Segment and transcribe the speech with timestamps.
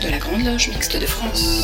[0.00, 1.62] de la Grande Loge Mixte de France.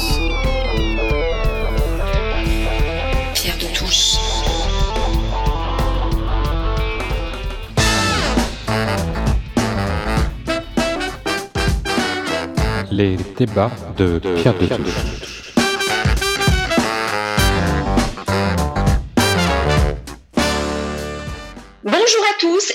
[3.34, 4.16] Pierre de Touche.
[12.90, 15.45] Les débats de Pierre de Touche.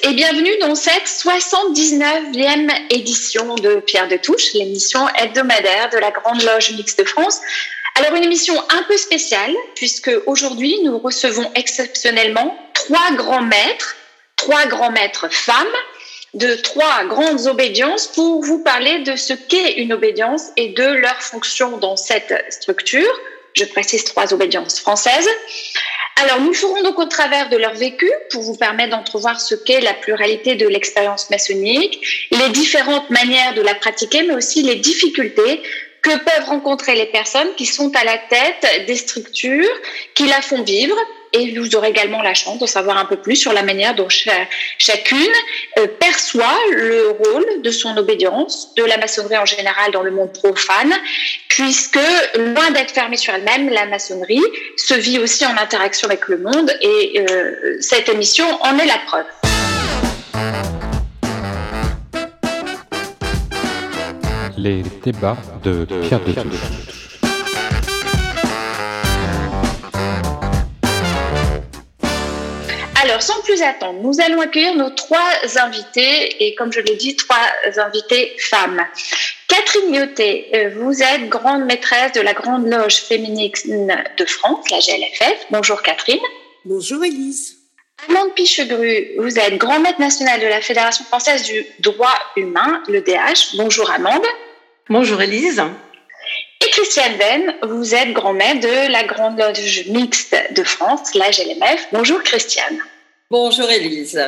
[0.03, 6.41] Et bienvenue dans cette 79e édition de Pierre de Touche, l'émission hebdomadaire de la Grande
[6.41, 7.39] Loge Mixte de France.
[7.95, 13.95] Alors une émission un peu spéciale puisque aujourd'hui nous recevons exceptionnellement trois grands maîtres,
[14.37, 15.75] trois grands maîtres femmes
[16.33, 21.21] de trois grandes obédiences pour vous parler de ce qu'est une obédience et de leur
[21.21, 23.19] fonction dans cette structure.
[23.53, 25.29] Je précise trois obédiences françaises.
[26.23, 29.81] Alors, nous ferons donc au travers de leur vécu pour vous permettre d'entrevoir ce qu'est
[29.81, 35.61] la pluralité de l'expérience maçonnique, les différentes manières de la pratiquer, mais aussi les difficultés
[36.01, 39.69] que peuvent rencontrer les personnes qui sont à la tête des structures
[40.13, 40.95] qui la font vivre.
[41.33, 44.09] Et vous aurez également la chance de savoir un peu plus sur la manière dont
[44.09, 45.17] chacune
[45.79, 50.33] euh, perçoit le rôle de son obédience, de la maçonnerie en général dans le monde
[50.33, 50.93] profane,
[51.47, 51.99] puisque
[52.35, 54.43] loin d'être fermée sur elle-même, la maçonnerie
[54.75, 58.99] se vit aussi en interaction avec le monde et euh, cette émission en est la
[59.05, 59.25] preuve.
[64.57, 66.90] Les débats de Pierre de.
[73.21, 77.15] Alors, sans plus attendre, nous allons accueillir nos trois invités, et comme je l'ai dit,
[77.15, 77.37] trois
[77.77, 78.83] invités femmes.
[79.47, 83.51] Catherine Lyoté, euh, vous êtes grande maîtresse de la Grande Loge féminine
[84.17, 85.45] de France, la GLFF.
[85.51, 86.21] Bonjour Catherine.
[86.65, 87.57] Bonjour Élise.
[88.09, 93.01] Amande Pichegru, vous êtes grand maître nationale de la Fédération française du droit humain, le
[93.01, 93.55] DH.
[93.55, 94.25] Bonjour Amande.
[94.89, 95.61] Bonjour Élise.
[96.65, 101.29] Et Christiane Venn, vous êtes grand maître de la Grande Loge mixte de France, la
[101.29, 101.87] GLMF.
[101.91, 102.81] Bonjour Christiane.
[103.31, 104.21] Bonjour Élise.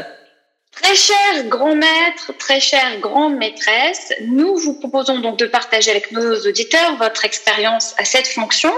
[0.72, 6.14] Très cher grand maître, très chère grande maîtresse, nous vous proposons donc de partager avec
[6.14, 8.72] nos auditeurs votre expérience à cette fonction,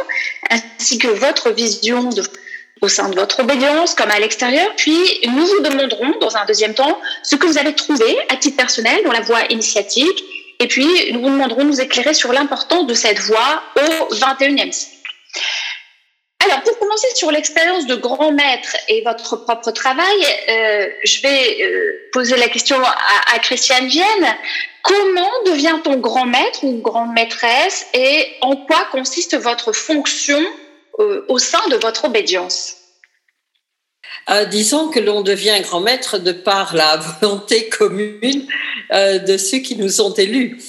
[0.50, 2.10] ainsi que votre vision
[2.82, 4.68] au sein de votre obédience comme à l'extérieur.
[4.76, 4.98] Puis
[5.28, 9.04] nous vous demanderons dans un deuxième temps ce que vous avez trouvé à titre personnel
[9.06, 10.24] dans la voie initiatique.
[10.60, 14.74] Et puis nous vous demanderons de nous éclairer sur l'importance de cette voie au XXIe
[14.74, 14.96] siècle.
[16.46, 20.06] Alors, pour commencer sur l'expérience de grand maître et votre propre travail,
[20.50, 24.36] euh, je vais euh, poser la question à, Christiane Vienne.
[24.84, 30.40] Comment devient-on grand maître ou grande maîtresse et en quoi consiste votre fonction
[31.00, 32.76] euh, au sein de votre obédience?
[34.50, 38.48] Disons que l'on devient grand maître de par la volonté commune
[38.92, 40.60] de ceux qui nous ont élus.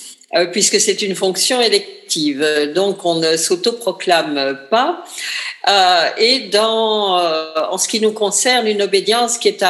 [0.52, 1.95] puisque c'est une fonction élective.
[2.74, 5.04] Donc, on ne s'autoproclame pas.
[5.68, 9.64] Euh, et dans, euh, en ce qui nous concerne, une obédience qui est,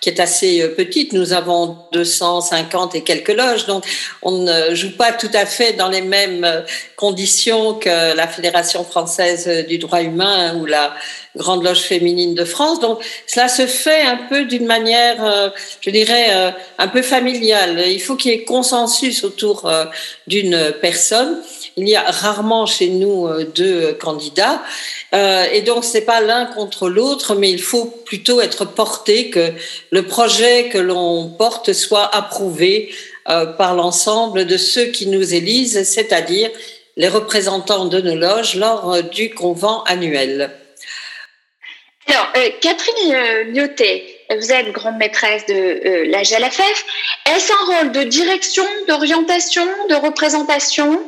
[0.00, 1.12] qui est assez euh, petite.
[1.12, 3.84] Nous avons 250 et quelques loges, donc
[4.22, 6.64] on ne joue pas tout à fait dans les mêmes
[6.94, 10.94] conditions que la Fédération française du droit humain ou la
[11.36, 12.78] Grande Loge féminine de France.
[12.78, 17.82] Donc cela se fait un peu d'une manière, je dirais, un peu familiale.
[17.88, 19.68] Il faut qu'il y ait consensus autour
[20.28, 21.42] d'une personne.
[21.76, 24.62] Il y a rarement chez nous deux candidats.
[25.14, 29.52] Euh, et donc, c'est pas l'un contre l'autre, mais il faut plutôt être porté que
[29.90, 32.92] le projet que l'on porte soit approuvé
[33.28, 36.50] euh, par l'ensemble de ceux qui nous élisent, c'est-à-dire
[36.96, 40.50] les représentants de nos loges lors euh, du convent annuel.
[42.06, 46.84] Alors, Catherine Lyoté, vous êtes grande maîtresse de la GLFF.
[47.34, 51.00] Est-ce un rôle de direction, d'orientation, de représentation?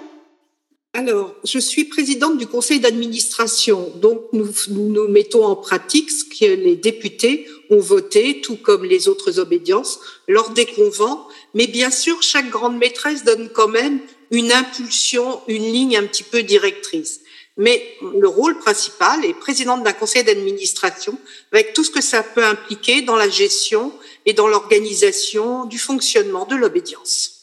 [0.97, 6.75] Alors, je suis présidente du conseil d'administration, donc nous, mettons en pratique ce que les
[6.75, 11.29] députés ont voté, tout comme les autres obédiences, lors des convents.
[11.53, 14.01] Mais bien sûr, chaque grande maîtresse donne quand même
[14.31, 17.21] une impulsion, une ligne un petit peu directrice.
[17.59, 21.19] Mais le rôle principal est présidente d'un conseil d'administration,
[21.53, 23.93] avec tout ce que ça peut impliquer dans la gestion
[24.25, 27.36] et dans l'organisation du fonctionnement de l'obédience.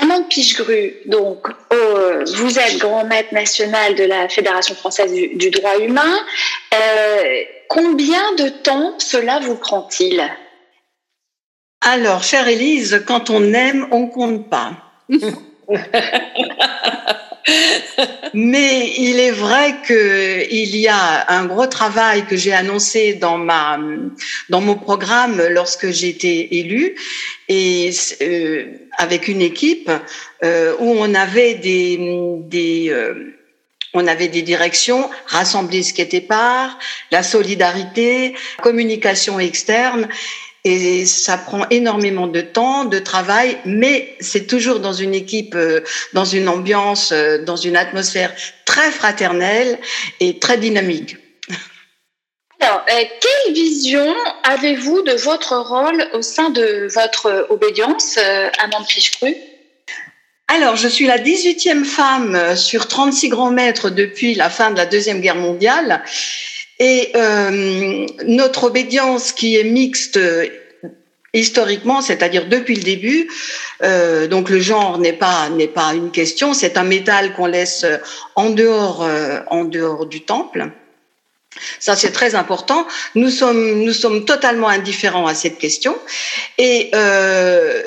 [0.00, 5.78] Amande Pichegru, donc, euh, vous êtes grand maître national de la Fédération française du, droit
[5.78, 6.18] humain.
[6.74, 10.22] Euh, combien de temps cela vous prend-il?
[11.80, 14.72] Alors, chère Élise, quand on aime, on compte pas.
[18.34, 23.78] Mais il est vrai qu'il y a un gros travail que j'ai annoncé dans ma
[24.48, 26.94] dans mon programme lorsque j'ai été élue
[27.48, 27.90] et
[28.22, 29.90] euh, avec une équipe
[30.42, 31.98] euh, où on avait des
[32.48, 33.34] des euh,
[33.94, 36.78] on avait des directions, rassembler ce qui était part,
[37.10, 40.08] la solidarité, communication externe.
[40.64, 45.80] Et ça prend énormément de temps, de travail, mais c'est toujours dans une équipe, euh,
[46.14, 48.34] dans une ambiance, euh, dans une atmosphère
[48.64, 49.78] très fraternelle
[50.20, 51.16] et très dynamique.
[52.60, 54.12] Alors, euh, quelle vision
[54.42, 59.34] avez-vous de votre rôle au sein de votre obédience, Amande Fichecru
[60.50, 64.86] alors, je suis la 18e femme sur 36 grands mètres depuis la fin de la
[64.86, 66.02] Deuxième Guerre mondiale.
[66.78, 70.18] Et euh, notre obédience qui est mixte
[71.34, 73.30] historiquement, c'est-à-dire depuis le début,
[73.82, 77.84] euh, donc le genre n'est pas n'est pas une question, c'est un métal qu'on laisse
[78.34, 80.70] en dehors euh, en dehors du temple.
[81.80, 82.86] Ça, c'est très important.
[83.14, 85.98] Nous sommes, nous sommes totalement indifférents à cette question.
[86.56, 87.82] Et euh,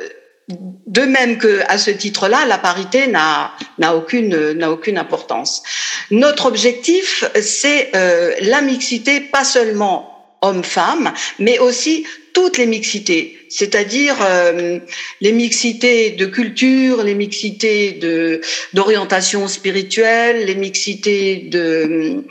[0.88, 3.51] de même que à ce titre-là, la parité n'a
[3.95, 5.63] aucune n'a aucune importance.
[6.12, 14.15] Notre objectif, c'est euh, la mixité, pas seulement hommes-femmes, mais aussi toutes les mixités, c'est-à-dire
[14.21, 14.79] euh,
[15.19, 18.41] les mixités de culture, les mixités de
[18.73, 22.23] d'orientation spirituelle, les mixités de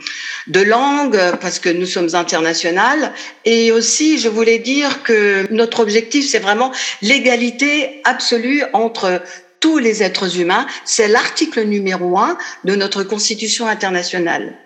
[0.47, 3.13] de langue, parce que nous sommes internationales,
[3.45, 6.71] et aussi je voulais dire que notre objectif c'est vraiment
[7.01, 9.21] l'égalité absolue entre
[9.59, 10.65] tous les êtres humains.
[10.85, 14.57] C'est l'article numéro un de notre Constitution internationale.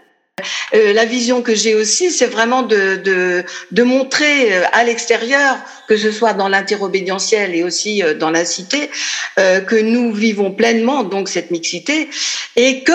[0.73, 5.57] Euh, la vision que j'ai aussi, c'est vraiment de, de, de, montrer euh, à l'extérieur,
[5.87, 8.89] que ce soit dans l'interobédientiel et aussi euh, dans la cité,
[9.37, 12.09] que nous vivons pleinement donc cette mixité
[12.55, 12.93] et que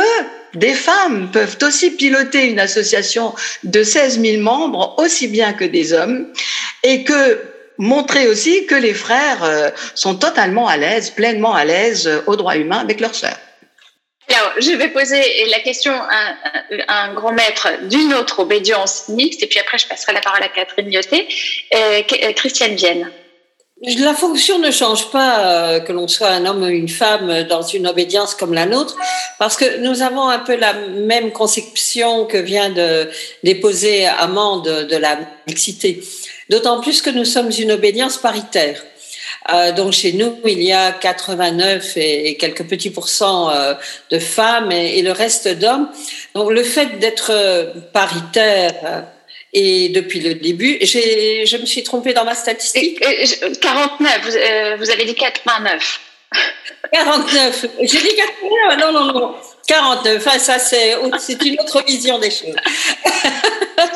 [0.54, 5.92] des femmes peuvent aussi piloter une association de 16 000 membres aussi bien que des
[5.92, 6.26] hommes
[6.82, 7.40] et que
[7.76, 12.78] montrer aussi que les frères sont totalement à l'aise, pleinement à l'aise aux droits humains
[12.78, 13.38] avec leurs sœurs.
[14.32, 16.34] Alors, je vais poser la question à,
[16.88, 20.48] un grand maître d'une autre obédience mixte, et puis après, je passerai la parole à
[20.48, 21.26] Catherine Lyoté.
[21.74, 23.10] Euh, euh, Christiane Vienne.
[23.98, 27.62] La fonction ne change pas euh, que l'on soit un homme ou une femme dans
[27.62, 28.96] une obédience comme la nôtre,
[29.38, 33.10] parce que nous avons un peu la même conception que vient de
[33.42, 35.18] déposer Amande de la
[35.48, 36.04] mixité.
[36.50, 38.82] D'autant plus que nous sommes une obédience paritaire.
[39.52, 43.74] Euh, donc chez nous, il y a 89 et, quelques petits pourcents euh,
[44.10, 45.88] de femmes et, le reste d'hommes.
[46.34, 49.04] Donc le fait d'être euh, paritaire
[49.52, 53.00] et depuis le début, je me suis trompée dans ma statistique.
[53.60, 56.00] 49, vous, vous avez dit 89.
[56.92, 57.66] 49.
[57.80, 58.78] J'ai dit 89.
[58.78, 59.34] Non, non, non.
[59.66, 60.26] 49.
[60.26, 60.92] Enfin, ça, c'est,
[61.44, 62.56] une autre vision des choses.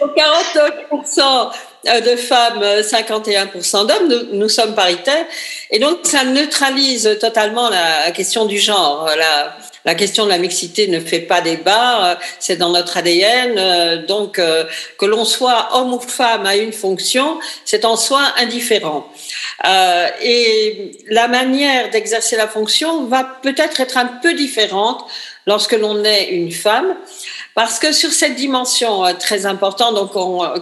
[0.00, 1.50] Donc, 49%
[1.88, 5.26] euh, de femmes, 51% euh, d'hommes, nous, sommes paritaires.
[5.70, 9.08] Et donc, ça neutralise totalement la question du genre.
[9.84, 14.04] La, question de la mixité ne fait pas débat, euh, c'est dans notre ADN.
[14.06, 14.40] Donc,
[14.98, 19.08] que l'on soit homme ou femme à une fonction, c'est en soi indifférent.
[19.64, 25.04] Euh, et la manière d'exercer la fonction va peut-être être un peu différente
[25.46, 26.94] lorsque l'on est une femme.
[27.56, 30.12] Parce que sur cette dimension euh, très importante, donc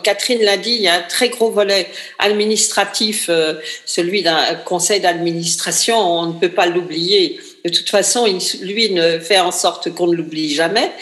[0.05, 3.55] Catherine l'a dit, il y a un très gros volet administratif, euh,
[3.85, 7.41] celui d'un conseil d'administration, on ne peut pas l'oublier.
[7.65, 8.27] De toute façon,
[8.61, 10.93] lui ne fait en sorte qu'on ne l'oublie jamais.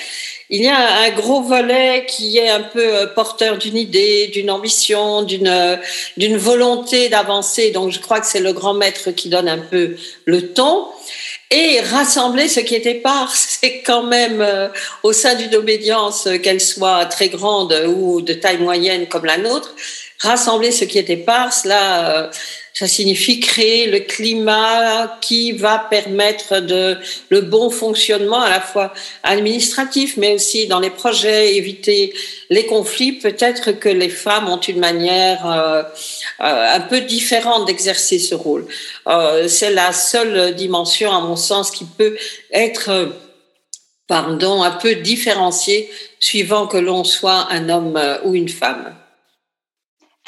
[0.54, 4.50] Il y a un gros volet qui est un peu euh, porteur d'une idée, d'une
[4.50, 5.78] ambition, d'une
[6.18, 7.70] d'une volonté d'avancer.
[7.70, 10.86] Donc, je crois que c'est le grand maître qui donne un peu le ton.
[11.54, 14.68] Et rassembler ce qui était part, c'est quand même euh,
[15.02, 19.36] au sein d'une obédience, euh, qu'elle soit très grande ou de taille moyenne comme la
[19.36, 19.74] nôtre,
[20.18, 22.30] rassembler ce qui était part, cela, euh,
[22.82, 26.98] ça signifie créer le climat qui va permettre de
[27.28, 32.12] le bon fonctionnement à la fois administratif, mais aussi dans les projets, éviter
[32.50, 33.12] les conflits.
[33.12, 35.82] Peut-être que les femmes ont une manière euh,
[36.40, 38.66] euh, un peu différente d'exercer ce rôle.
[39.06, 42.16] Euh, c'est la seule dimension, à mon sens, qui peut
[42.52, 43.12] être
[44.08, 48.92] pardon, un peu différenciée suivant que l'on soit un homme ou une femme.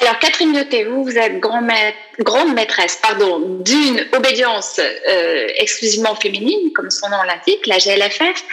[0.01, 6.91] Alors, Catherine Noté, vous, vous êtes grande maîtresse pardon, d'une obédience euh, exclusivement féminine, comme
[6.91, 8.43] son nom l'indique, la GLFF.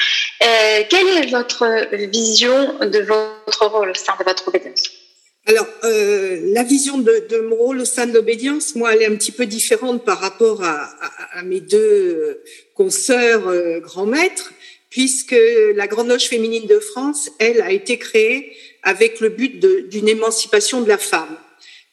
[0.42, 1.66] Euh, quelle est votre
[2.06, 4.84] vision de votre rôle au sein de votre obédience?
[5.48, 9.16] Alors, euh, la vision de, mon rôle au sein de l'obédience, moi, elle est un
[9.16, 12.40] petit peu différente par rapport à, à, à mes deux
[12.76, 14.52] consoeurs grands maîtres,
[14.90, 15.34] puisque
[15.74, 20.80] la Grande Loge féminine de France, elle, a été créée avec le but d'une émancipation
[20.80, 21.36] de la femme.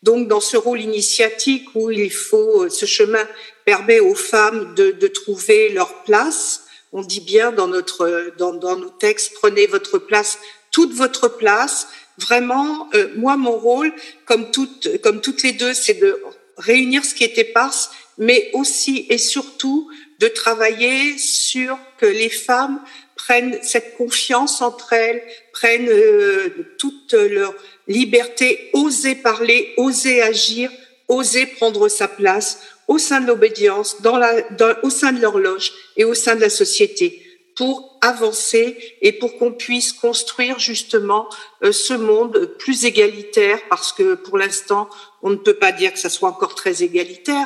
[0.01, 3.27] Donc, dans ce rôle initiatique où il faut, ce chemin
[3.65, 6.63] permet aux femmes de, de trouver leur place.
[6.93, 10.39] On dit bien dans notre, dans, dans nos textes, prenez votre place,
[10.72, 11.88] toute votre place.
[12.17, 13.93] Vraiment, euh, moi, mon rôle,
[14.25, 16.22] comme toutes, comme toutes les deux, c'est de
[16.58, 22.81] réunir ce qui est éparse, mais aussi et surtout de travailler sur que les femmes
[23.29, 25.21] prennent cette confiance entre elles,
[25.53, 27.53] prennent euh, toute leur
[27.88, 30.71] liberté, oser parler, oser agir,
[31.07, 34.33] oser prendre sa place au sein de l'obédience, dans la,
[34.81, 37.24] au sein de l'horloge et au sein de la société
[37.59, 41.27] pour avancer et pour qu'on puisse construire justement
[41.61, 44.87] euh, ce monde plus égalitaire parce que pour l'instant
[45.21, 47.45] on ne peut pas dire que ça soit encore très égalitaire.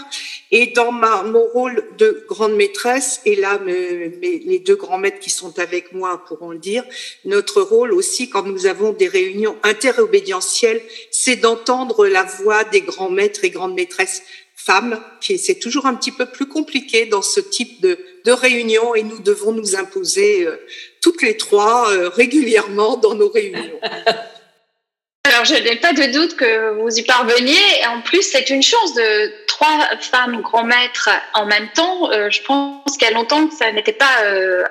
[0.51, 5.31] Et dans ma, mon rôle de grande maîtresse et là les deux grands maîtres qui
[5.31, 6.83] sont avec moi pourront le dire
[7.25, 13.09] notre rôle aussi quand nous avons des réunions interobédientielles c'est d'entendre la voix des grands
[13.09, 14.21] maîtres et grandes maîtresses
[14.65, 19.03] femmes, c'est toujours un petit peu plus compliqué dans ce type de, de réunion et
[19.03, 20.57] nous devons nous imposer euh,
[21.01, 23.79] toutes les trois euh, régulièrement dans nos réunions.
[25.25, 27.85] Alors, je n'ai pas de doute que vous y parveniez.
[27.87, 32.11] En plus, c'est une chance de trois femmes grands maîtres en même temps.
[32.11, 34.17] Euh, je pense qu'il y a longtemps que ça n'était pas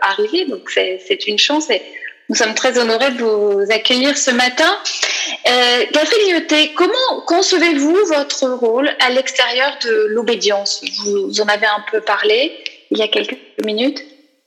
[0.02, 0.44] arrivé.
[0.44, 1.68] Donc, c'est une chance.
[2.32, 4.74] Nous sommes très honorés de vous accueillir ce matin.
[5.50, 10.82] Euh, Catherine comment concevez-vous votre rôle à l'extérieur de l'obédience?
[11.04, 12.52] Vous en avez un peu parlé
[12.90, 14.02] il y a quelques minutes.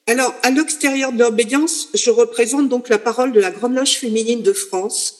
[0.07, 4.41] Alors, à l'extérieur de l'obédience, je représente donc la parole de la Grande Loge féminine
[4.41, 5.19] de France.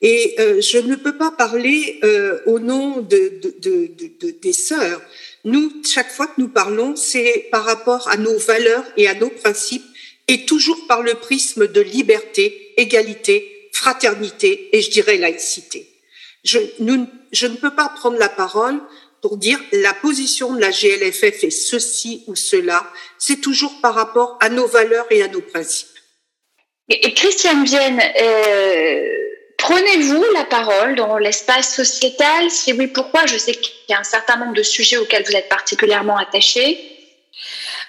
[0.00, 3.40] Et euh, je ne peux pas parler euh, au nom de,
[4.40, 5.02] des sœurs.
[5.44, 9.28] Nous, chaque fois que nous parlons, c'est par rapport à nos valeurs et à nos
[9.28, 9.84] principes,
[10.28, 15.88] et toujours par le prisme de liberté, égalité, fraternité et je dirais laïcité.
[16.44, 16.58] Je,
[17.32, 18.80] je ne peux pas prendre la parole
[19.20, 22.86] pour dire la position de la GLFF est ceci ou cela.
[23.18, 25.88] C'est toujours par rapport à nos valeurs et à nos principes.
[26.88, 29.02] Et, Christiane Vienne, euh,
[29.58, 32.50] prenez-vous la parole dans l'espace sociétal?
[32.50, 33.26] Si oui, pourquoi?
[33.26, 36.95] Je sais qu'il y a un certain nombre de sujets auxquels vous êtes particulièrement attachée.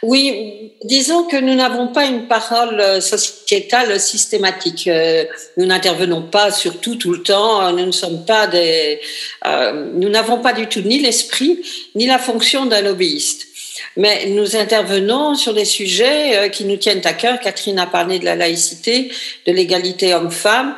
[0.04, 4.88] Oui, disons que nous n'avons pas une parole euh, sociétale systématique.
[4.88, 5.26] Euh,
[5.58, 7.72] nous n'intervenons pas sur tout tout le temps.
[7.72, 9.00] Nous ne sommes pas des,
[9.46, 11.62] euh, nous n'avons pas du tout ni l'esprit
[11.96, 13.48] ni la fonction d'un lobbyiste.
[13.96, 17.40] Mais nous intervenons sur des sujets qui nous tiennent à cœur.
[17.40, 19.12] Catherine a parlé de la laïcité,
[19.48, 20.76] de l'égalité homme-femme.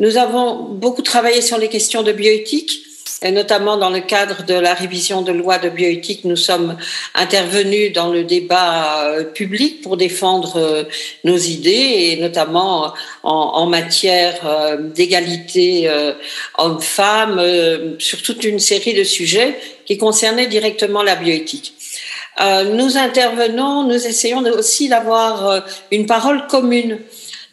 [0.00, 2.85] Nous avons beaucoup travaillé sur les questions de bioéthique
[3.24, 6.76] notamment dans le cadre de la révision de loi de bioéthique, nous sommes
[7.14, 10.84] intervenus dans le débat euh, public pour défendre euh,
[11.24, 12.92] nos idées et notamment
[13.22, 15.90] en, matière euh, d'égalité
[16.58, 17.42] homme-femme
[17.98, 21.74] sur toute une série de sujets qui concernaient directement la bioéthique.
[22.72, 27.00] nous intervenons, nous essayons aussi d'avoir une parole commune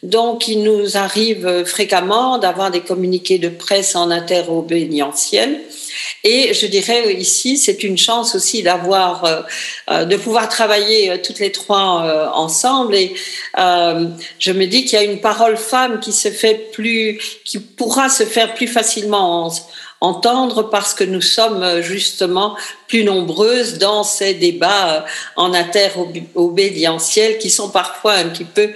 [0.04, 5.62] donc, il nous arrive fréquemment d'avoir des communiqués de presse en interobédientiel.
[6.24, 9.40] Et je dirais ici, c'est une chance aussi d'avoir, euh,
[9.90, 12.94] euh, de pouvoir travailler euh, toutes les trois ensemble.
[12.94, 13.14] Et
[13.56, 18.10] je me dis qu'il y a une parole femme qui se fait plus, qui pourra
[18.10, 19.50] se faire plus facilement
[20.02, 22.56] entendre parce que nous sommes justement
[22.88, 25.06] plus nombreuses dans ces débats
[25.36, 28.70] en interobédientiel qui sont parfois un petit peu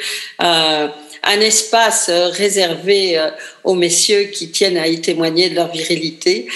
[1.28, 3.30] un espace euh, réservé euh,
[3.62, 6.48] aux messieurs qui tiennent à y témoigner de leur virilité.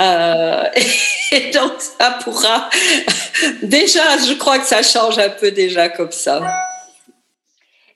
[0.00, 0.64] Euh,
[1.30, 2.70] et donc, ça pourra...
[3.62, 6.42] déjà, je crois que ça change un peu déjà comme ça.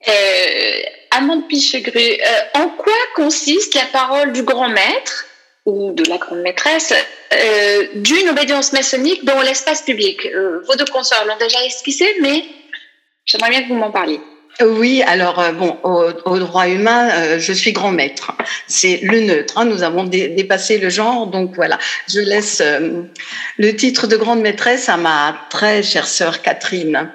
[0.07, 0.83] Euh,
[1.13, 2.19] Amande Pichegru,
[2.55, 5.25] en quoi consiste la parole du grand maître
[5.65, 6.93] ou de la grande maîtresse
[7.95, 10.29] d'une obédience maçonnique dans l'espace public?
[10.67, 12.45] Vos deux consoeurs l'ont déjà esquissé, mais
[13.25, 14.21] j'aimerais bien que vous m'en parliez.
[14.61, 18.33] Oui, alors euh, bon, au, droit humain, euh, je suis grand maître.
[18.67, 19.57] C'est le neutre.
[19.57, 21.79] Hein, nous avons dépassé le genre, donc voilà.
[22.09, 23.03] Je laisse euh,
[23.57, 27.09] le titre de grande maîtresse à ma très chère sœur Catherine.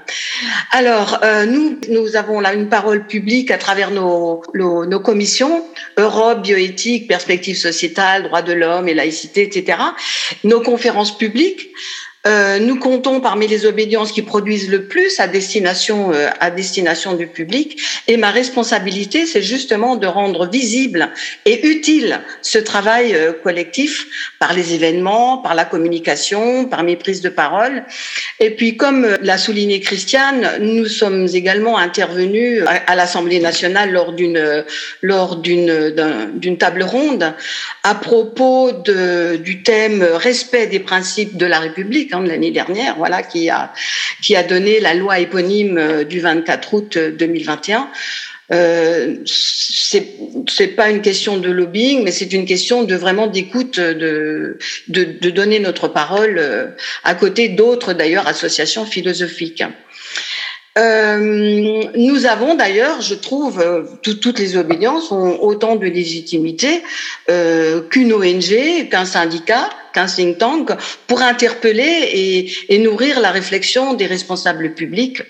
[0.71, 5.65] Alors, nous, nous avons là une parole publique à travers nos, nos, nos commissions
[5.97, 9.79] Europe, bioéthique, perspective sociétale, droits de l'homme et laïcité, etc.
[10.43, 11.71] Nos conférences publiques
[12.25, 17.15] Euh, nous comptons parmi les obédiences qui produisent le plus à destination euh, à destination
[17.15, 17.77] du public.
[18.07, 21.09] Et ma responsabilité, c'est justement de rendre visible
[21.45, 24.07] et utile ce travail euh, collectif
[24.39, 27.83] par les événements, par la communication, par mes prises de parole.
[28.39, 34.63] Et puis, comme l'a souligné Christiane, nous sommes également intervenus à, l'Assemblée nationale lors d'une
[36.57, 37.33] table ronde
[37.83, 43.49] à propos du thème respect des principes de la République de l'année dernière, voilà, qui
[43.49, 43.73] a,
[44.21, 47.79] qui a donné la loi éponyme euh, du 24 août 2021.
[47.79, 47.85] Euh,
[48.55, 54.57] euh c'est pas une question de lobbying, mais c'est une question de vraiment d'écoute, de,
[54.89, 56.67] de, donner notre parole euh,
[57.03, 59.63] à côté d'autres d'ailleurs associations philosophiques.
[60.77, 63.63] Euh, nous avons d'ailleurs, je trouve,
[64.01, 66.81] toutes les obédiences ont autant de légitimité
[67.29, 70.71] euh, qu'une ONG, qu'un syndicat, qu'un think tank
[71.07, 75.21] pour interpeller et, nourrir la réflexion des responsables publics.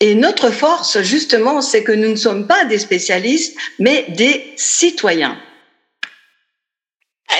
[0.00, 5.38] Et notre force, justement, c'est que nous ne sommes pas des spécialistes, mais des citoyens.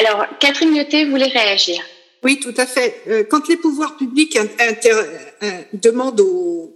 [0.01, 1.83] Alors, Catherine Lyoté voulait réagir?
[2.23, 3.03] Oui, tout à fait.
[3.09, 6.76] Euh, quand les pouvoirs publics euh, demandent aux,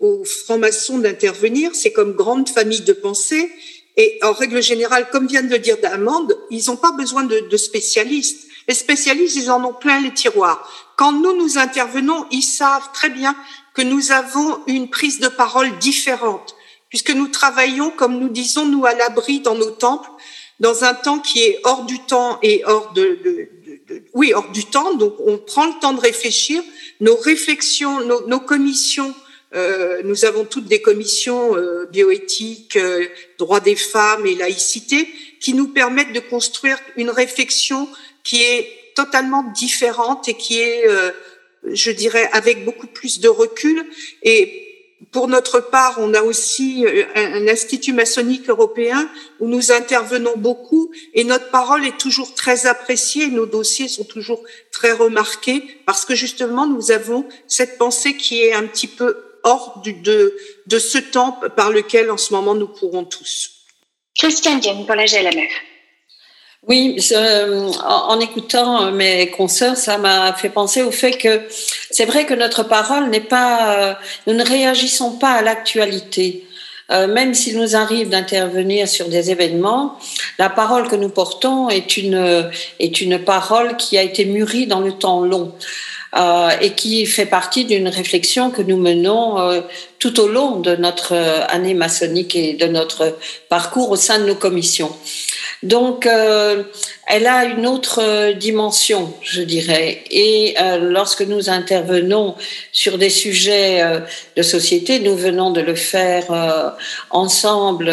[0.00, 3.50] aux francs-maçons d'intervenir, c'est comme grande famille de pensée.
[3.96, 7.40] Et en règle générale, comme vient de le dire Damande, ils n'ont pas besoin de,
[7.40, 8.46] de spécialistes.
[8.68, 10.70] Les spécialistes, ils en ont plein les tiroirs.
[10.96, 13.34] Quand nous, nous intervenons, ils savent très bien
[13.74, 16.54] que nous avons une prise de parole différente,
[16.90, 20.10] puisque nous travaillons, comme nous disons, nous, à l'abri dans nos temples,
[20.60, 23.48] dans un temps qui est hors du temps et hors de, de,
[23.88, 24.94] de, oui, hors du temps.
[24.94, 26.62] Donc, on prend le temps de réfléchir.
[27.00, 29.14] Nos réflexions, nos, nos commissions,
[29.54, 33.06] euh, nous avons toutes des commissions euh, bioéthiques, euh,
[33.38, 35.08] droits des femmes et laïcité,
[35.40, 37.88] qui nous permettent de construire une réflexion
[38.24, 41.12] qui est totalement différente et qui est, euh,
[41.64, 43.86] je dirais, avec beaucoup plus de recul.
[44.22, 44.64] Et
[45.12, 50.90] pour notre part, on a aussi euh, un, institut maçonnique européen où nous intervenons beaucoup
[51.14, 53.28] et notre parole est toujours très appréciée.
[53.28, 58.52] Nos dossiers sont toujours très remarqués parce que justement, nous avons cette pensée qui est
[58.52, 62.68] un petit peu hors du, de, de ce temps par lequel en ce moment nous
[62.68, 63.50] courons tous.
[64.16, 65.50] Christiane Dienne pour la GLMF.
[66.66, 66.98] Oui,
[67.84, 71.42] en, écoutant mes consoeurs, ça m'a fait penser au fait que
[71.90, 76.44] c'est vrai que notre parole n'est pas, nous ne réagissons pas à l'actualité.
[76.90, 79.98] Euh, même s'il nous arrive d'intervenir sur des événements,
[80.38, 84.80] la parole que nous portons est une, est une parole qui a été mûrie dans
[84.80, 85.54] le temps long.
[86.16, 89.60] Euh, et qui fait partie d'une réflexion que nous menons euh,
[89.98, 91.12] tout au long de notre
[91.48, 93.18] année maçonnique et de notre
[93.50, 94.90] parcours au sein de nos commissions.
[95.62, 96.62] Donc, euh,
[97.06, 100.04] elle a une autre dimension, je dirais.
[100.10, 102.36] Et euh, lorsque nous intervenons
[102.70, 104.00] sur des sujets euh,
[104.36, 106.76] de société, nous venons de le faire
[107.10, 107.92] ensemble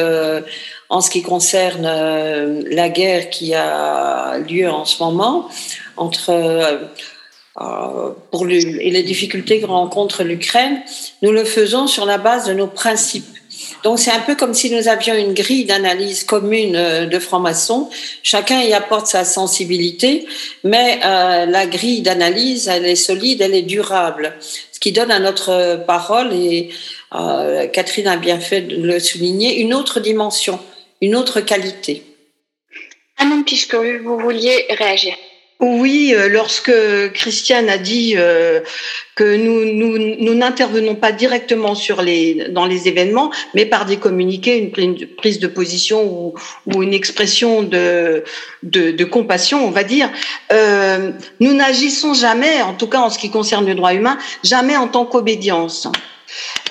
[0.90, 5.50] en ce qui concerne la guerre qui a lieu en ce moment
[5.98, 6.32] entre
[7.56, 10.82] pour et les difficultés que rencontre l'Ukraine,
[11.22, 13.26] nous le faisons sur la base de nos principes.
[13.84, 17.90] Donc c'est un peu comme si nous avions une grille d'analyse commune euh, de francs-maçons.
[18.24, 20.26] Chacun y apporte sa sensibilité,
[20.64, 24.34] mais euh, la grille d'analyse, elle est solide, elle est durable.
[24.72, 26.70] Ce qui donne à notre parole, et
[27.14, 30.60] euh, Catherine a bien fait de le souligner, une autre dimension,
[31.02, 32.04] une autre qualité.
[33.18, 35.16] Anne puisque vous vouliez réagir.
[35.62, 36.72] Oui, euh, lorsque
[37.14, 38.60] Christiane a dit euh,
[39.16, 44.58] que nous nous n'intervenons pas directement sur les dans les événements, mais par des communiqués,
[44.78, 46.34] une, prise de position ou,
[46.66, 48.26] ou une expression de,
[48.64, 50.10] de, de compassion, on va dire,
[50.52, 54.76] euh, nous n'agissons jamais, en tout cas en ce qui concerne le droit humain, jamais
[54.76, 55.88] en tant qu'obédience.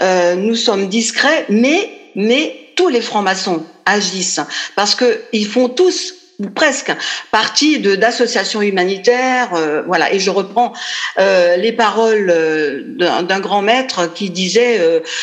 [0.02, 4.40] Euh, nous sommes discrets, mais mais tous les francs-maçons agissent
[4.76, 6.23] parce que ils font tous
[6.54, 6.92] presque
[7.30, 10.72] partie d'associations humanitaires euh, voilà et je reprends
[11.18, 12.82] euh, les paroles euh,
[13.22, 14.80] d'un grand maître qui disait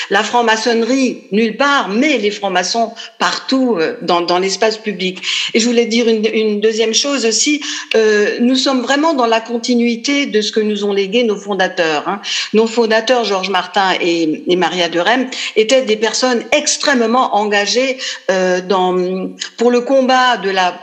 [0.09, 5.21] la franc-maçonnerie nulle part mais les francs-maçons partout dans, dans l'espace public
[5.53, 7.61] et je voulais dire une, une deuxième chose aussi
[8.39, 12.21] nous sommes vraiment dans la continuité de ce que nous ont légué nos fondateurs hein.
[12.53, 17.97] nos fondateurs Georges Martin et, et Maria de Rem étaient des personnes extrêmement engagées
[18.67, 18.95] dans
[19.57, 20.73] pour le combat de la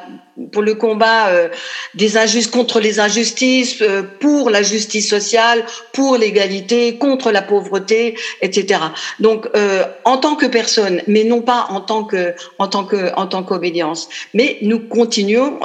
[0.53, 1.49] pour le combat euh,
[1.95, 8.17] des injustes contre les injustices, euh, pour la justice sociale, pour l'égalité, contre la pauvreté,
[8.41, 8.81] etc.
[9.21, 13.13] Donc, euh, en tant que personne, mais non pas en tant que en tant que
[13.17, 15.59] en tant qu'obédience, mais nous continuons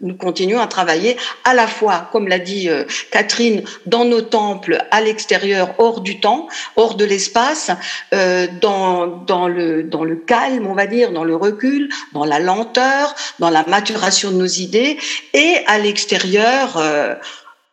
[0.00, 2.68] nous continuons à travailler à la fois, comme l'a dit
[3.12, 7.70] Catherine, dans nos temples, à l'extérieur, hors du temps, hors de l'espace,
[8.10, 13.14] dans dans le dans le calme, on va dire, dans le recul, dans la lenteur,
[13.38, 13.62] dans la
[13.92, 14.98] maturation de nos idées,
[15.34, 17.14] et à l'extérieur euh,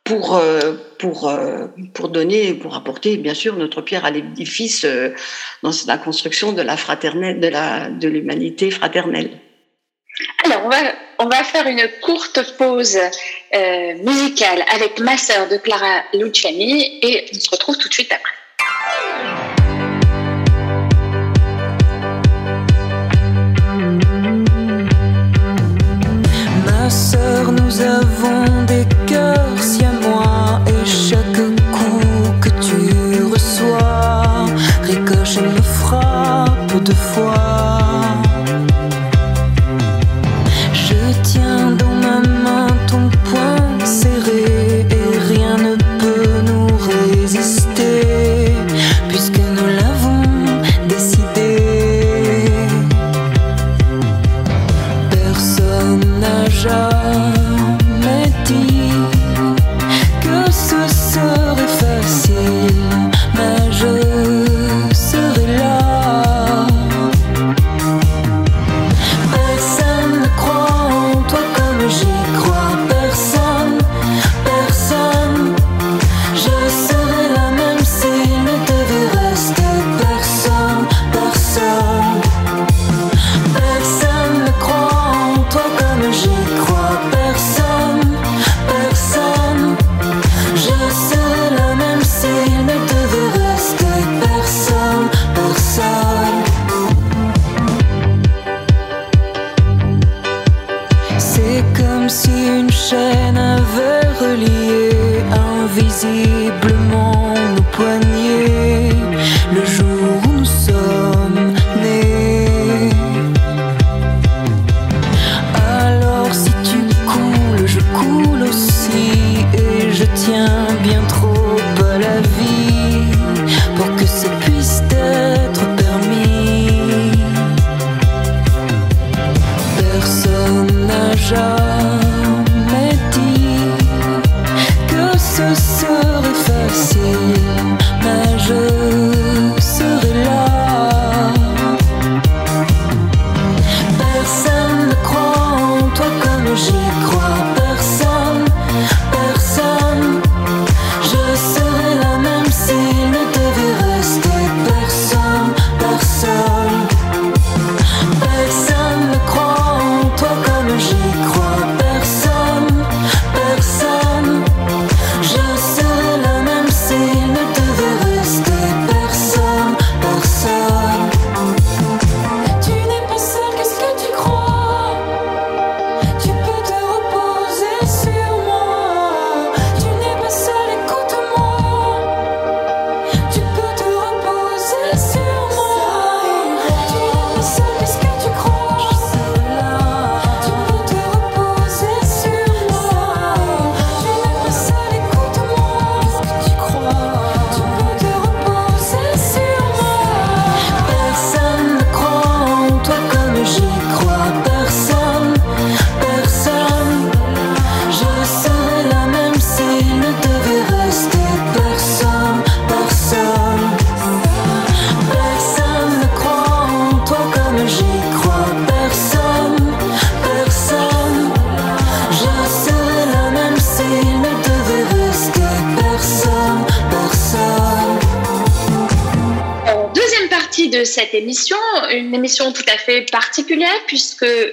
[0.04, 4.86] pour euh, pour euh, pour donner, pour apporter bien sûr notre pierre à l'édifice
[5.64, 9.32] dans la construction de la fraternelle, de la de l'humanité fraternelle.
[10.44, 10.78] Alors, on va,
[11.20, 13.00] on va faire une courte pause
[14.04, 19.59] musicale avec ma sœur de Clara Luciani et on se retrouve tout de suite après.
[27.52, 34.48] Nous avons des cœurs si à moi et chaque coup que tu reçois
[34.84, 37.99] ricoche me frappe de fois.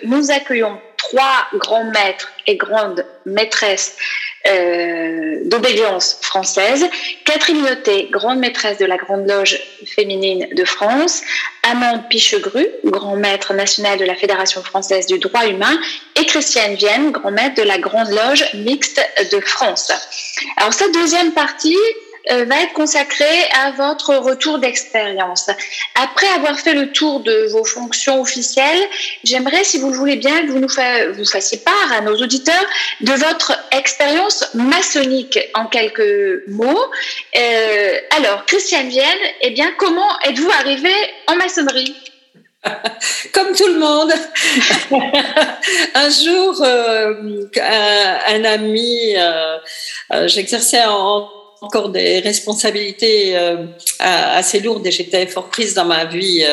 [0.04, 3.96] Nous accueillons trois grands maîtres et grandes maîtresses
[4.48, 6.86] euh, d'obédience française.
[7.24, 11.22] Catherine Notet, grande maîtresse de la Grande Loge féminine de France.
[11.64, 15.76] Amand Pichegru, grand maître national de la Fédération française du droit humain.
[16.20, 19.00] Et Christiane Vienne, grand maître de la Grande Loge mixte
[19.32, 19.90] de France.
[20.56, 21.76] Alors cette deuxième partie,
[22.28, 25.48] va être consacrée à votre retour d'expérience.
[25.94, 28.88] Après avoir fait le tour de vos fonctions officielles,
[29.24, 32.66] j'aimerais, si vous le voulez bien, que vous nous vous fassiez part à nos auditeurs
[33.00, 36.84] de votre expérience maçonnique en quelques mots.
[37.36, 39.06] Euh, alors, Christiane Vienne,
[39.42, 40.94] eh bien, comment êtes-vous arrivée
[41.28, 41.94] en maçonnerie?
[43.32, 44.12] Comme tout le monde.
[45.94, 47.48] un jour, euh,
[48.26, 49.58] un, ami, euh,
[50.12, 50.84] euh, j'exerçais
[51.60, 53.36] encore des responsabilités
[53.98, 56.44] assez lourdes et j'étais fort prise dans ma vie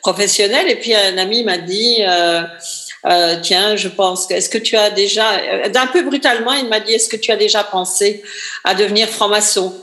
[0.00, 0.68] professionnelle.
[0.68, 1.98] Et puis un ami m'a dit,
[3.42, 7.08] tiens, je pense, est-ce que tu as déjà, d'un peu brutalement, il m'a dit, est-ce
[7.08, 8.22] que tu as déjà pensé
[8.64, 9.74] à devenir franc-maçon?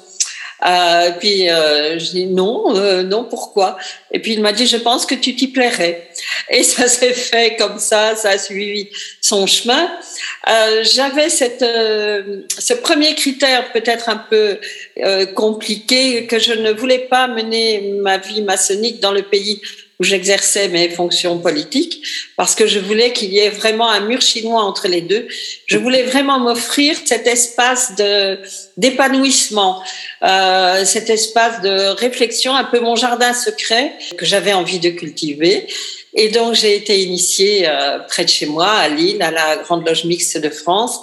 [0.65, 3.77] Euh, puis euh, je dis non, euh, non, pourquoi?
[4.11, 6.09] Et puis il m'a dit, je pense que tu t'y plairais.
[6.49, 8.89] Et ça s'est fait comme ça, ça a suivi
[9.21, 9.89] son chemin.
[10.49, 14.59] Euh, J'avais cette, euh, ce premier critère peut-être un peu
[14.99, 19.61] euh, compliqué, que je ne voulais pas mener ma vie maçonnique dans le pays
[19.99, 22.01] où j'exerçais mes fonctions politiques,
[22.37, 25.27] parce que je voulais qu'il y ait vraiment un mur chinois entre les deux.
[25.65, 28.39] Je voulais vraiment m'offrir cet espace de
[28.77, 29.83] d'épanouissement,
[30.23, 35.67] euh, cet espace de réflexion, un peu mon jardin secret que j'avais envie de cultiver.
[36.15, 39.87] Et donc j'ai été initiée euh, près de chez moi, à Lille, à la Grande
[39.87, 41.01] Loge Mixte de France.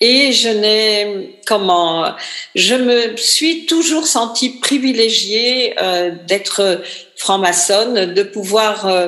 [0.00, 2.12] Et je n'ai comment
[2.56, 6.82] je me suis toujours sentie privilégiée euh, d'être
[7.22, 9.06] franc-maçonne, de pouvoir euh,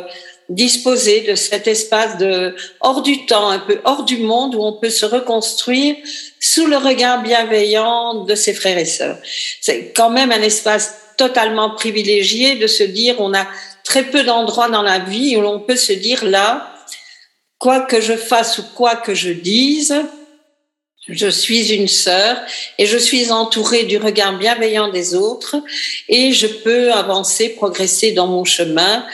[0.48, 4.74] disposer de cet espace de hors du temps, un peu hors du monde, où on
[4.74, 5.96] peut se reconstruire
[6.38, 9.18] sous le regard bienveillant de ses frères et sœurs.
[9.60, 13.46] C'est quand même un espace totalement privilégié de se dire on a
[13.82, 16.72] très peu d'endroits dans la vie où l'on peut se dire là,
[17.58, 19.96] quoi que je fasse ou quoi que je dise,
[21.08, 22.36] je suis une sœur
[22.78, 25.56] et je suis entourée du regard bienveillant des autres
[26.08, 29.04] et je peux avancer, progresser dans mon chemin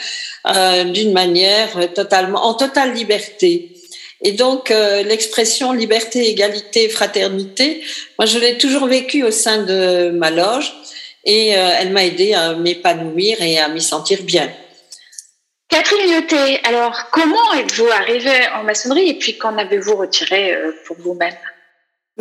[0.46, 3.72] euh, d'une manière totalement, en totale liberté.
[4.22, 7.82] Et donc euh, l'expression liberté, égalité, fraternité,
[8.18, 10.72] moi je l'ai toujours vécue au sein de ma loge
[11.24, 14.50] et euh, elle m'a aidé à m'épanouir et à m'y sentir bien.
[15.68, 20.96] Catherine Lyoté, alors comment êtes-vous arrivée en maçonnerie et puis qu'en avez-vous retiré euh, pour
[20.98, 21.36] vous-même?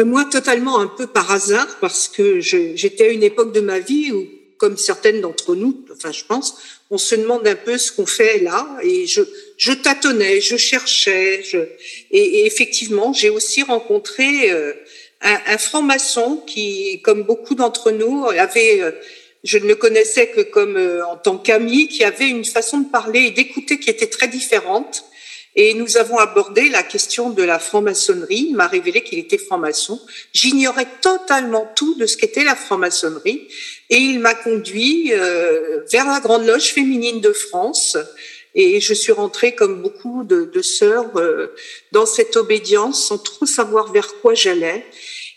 [0.03, 4.11] Moi, totalement un peu par hasard, parce que j'étais à une époque de ma vie
[4.11, 6.57] où, comme certaines d'entre nous, enfin je pense,
[6.89, 11.43] on se demande un peu ce qu'on fait là, et je, tâtonnais, je cherchais,
[12.11, 14.73] et, effectivement, j'ai aussi rencontré euh,
[15.21, 18.91] un, un franc-maçon qui, comme beaucoup d'entre nous, avait, euh,
[19.43, 23.25] je ne le connaissais que comme en tant qu'ami, qui avait une façon de parler
[23.25, 25.08] et d'écouter qui était très différente
[25.61, 28.45] et nous avons abordé la question de la franc-maçonnerie.
[28.51, 29.99] Il m'a révélé qu'il était franc-maçon.
[30.31, 33.45] J'ignorais totalement tout de ce qu'était la franc-maçonnerie.
[33.89, 37.97] Et il m'a conduit euh, vers la Grande Loge féminine de France.
[38.55, 41.53] Et je suis rentrée, comme beaucoup de, sœurs, euh,
[41.91, 44.85] dans cette obédience sans trop savoir vers quoi j'allais.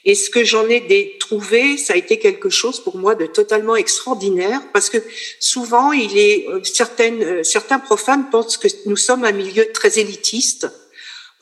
[0.05, 3.77] Et ce que j'en ai trouvé, ça a été quelque chose pour moi de totalement
[3.77, 4.99] extraordinaire, parce que
[5.39, 10.01] souvent, il est euh, certaines, euh, certains profanes pensent que nous sommes un milieu très
[10.01, 10.67] élitiste.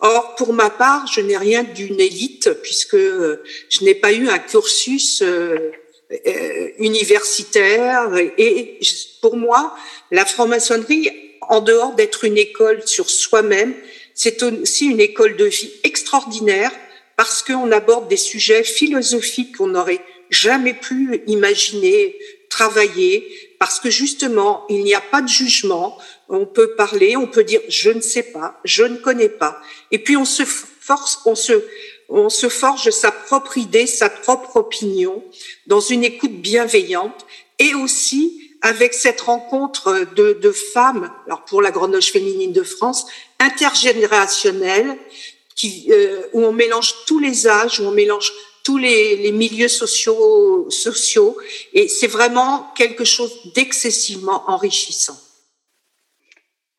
[0.01, 4.29] Or, pour ma part, je n'ai rien d'une élite, puisque euh, je n'ai pas eu
[4.29, 5.23] un cursus
[6.79, 8.11] universitaire.
[8.37, 8.81] Et
[9.23, 9.75] pour moi,
[10.11, 11.11] la franc-maçonnerie,
[11.43, 13.75] en dehors d'être une école sur soi-même,
[14.15, 16.73] c'est aussi une école de vie extraordinaire
[17.21, 22.17] parce qu'on aborde des sujets philosophiques qu'on n'aurait jamais pu imaginer,
[22.49, 23.29] travailler,
[23.59, 25.99] parce que justement, il n'y a pas de jugement,
[26.31, 29.99] on peut parler, on peut dire je ne sais pas, je ne connais pas, et
[29.99, 31.63] puis on se force, on se,
[32.09, 35.23] on se forge sa propre idée, sa propre opinion,
[35.67, 37.27] dans une écoute bienveillante,
[37.59, 43.05] et aussi avec cette rencontre de, femmes, alors pour la Grande Loge féminine de France,
[43.41, 44.97] intergénérationnelle,
[45.91, 51.37] euh, où on mélange tous les âges, où on mélange tous les, milieux sociaux, sociaux,
[51.73, 55.19] et c'est vraiment quelque chose d'excessivement enrichissant.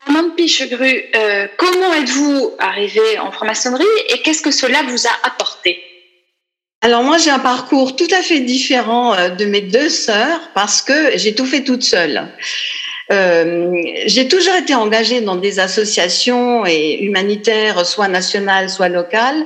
[0.08, 5.84] Amande Pichegru, euh, comment êtes-vous arrivée en franc-maçonnerie et qu'est-ce que cela vous a apporté?
[6.84, 10.82] Alors moi j'ai un parcours tout à fait différent euh, de mes deux sœurs parce
[10.82, 12.28] que j'ai tout fait toute seule.
[13.12, 19.46] Euh, j'ai toujours été engagée dans des associations et humanitaires, soit nationales, soit locales.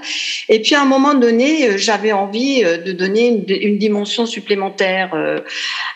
[0.50, 5.12] Et puis à un moment donné, euh, j'avais envie euh, de donner une, dimension supplémentaire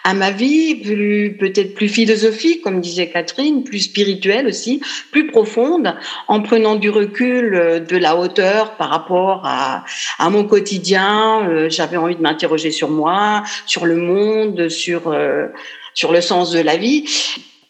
[0.03, 0.75] à ma vie,
[1.39, 5.95] peut-être plus philosophique, comme disait Catherine, plus spirituelle aussi, plus profonde,
[6.27, 9.85] en prenant du recul, de la hauteur par rapport à,
[10.17, 11.67] à mon quotidien.
[11.69, 15.15] J'avais envie de m'interroger sur moi, sur le monde, sur
[15.93, 17.05] sur le sens de la vie.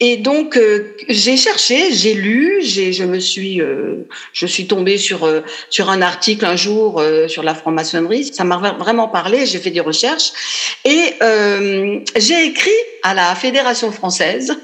[0.01, 4.97] Et donc euh, j'ai cherché, j'ai lu, j'ai, je me suis, euh, je suis tombée
[4.97, 8.31] sur euh, sur un article un jour sur la franc-maçonnerie.
[8.33, 9.45] Ça m'a vraiment parlé.
[9.45, 10.31] J'ai fait des recherches
[10.85, 11.15] et
[12.15, 12.71] j'ai écrit
[13.03, 14.57] à la Fédération française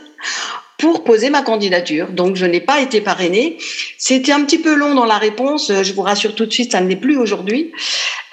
[0.77, 2.07] pour poser ma candidature.
[2.09, 3.57] Donc, je n'ai pas été parrainée.
[3.97, 5.71] C'était un petit peu long dans la réponse.
[5.71, 7.71] Je vous rassure tout de suite, ça ne l'est plus aujourd'hui.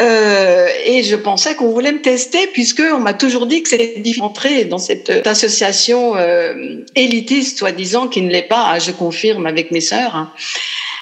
[0.01, 4.01] Euh, et je pensais qu'on voulait me tester puisque on m'a toujours dit que c'était
[4.01, 8.79] difficile d'entrer dans cette association euh, élitiste, soi-disant, qui ne l'est pas.
[8.79, 10.35] Je confirme avec mes sœurs.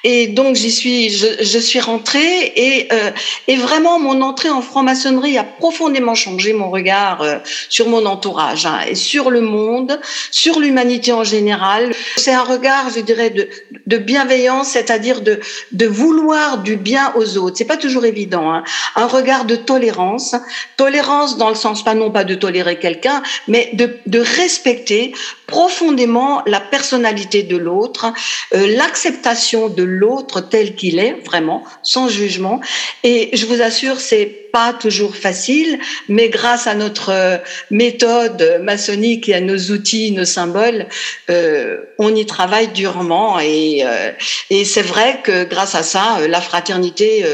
[0.02, 3.10] Et donc j'y suis, je, je, suis rentrée et, euh,
[3.48, 7.36] et vraiment mon entrée en franc-maçonnerie a profondément changé mon regard euh,
[7.68, 11.92] sur mon entourage hein, et sur le monde, sur l'humanité en général.
[12.16, 13.48] C'est un regard, je dirais, de,
[13.86, 15.40] de bienveillance, c'est-à-dire de,
[15.72, 17.58] de vouloir du bien aux autres.
[17.58, 18.52] C'est pas toujours évident.
[18.52, 18.64] Hein.
[18.96, 20.34] Un regard de tolérance,
[20.78, 25.12] tolérance dans le sens pas non pas de tolérer quelqu'un, mais de, de respecter
[25.50, 28.12] profondément la personnalité de l'autre,
[28.54, 32.60] euh, l'acceptation de l'autre tel qu'il est, vraiment, sans jugement.
[33.04, 37.36] Et je vous assure, c'est pas toujours facile, mais grâce à notre euh,
[37.70, 40.86] méthode maçonnique et à nos outils, nos symboles,
[41.28, 43.38] euh, on y travaille durement.
[43.40, 44.10] Et, euh,
[44.50, 47.24] et c'est vrai que grâce à ça, euh, la fraternité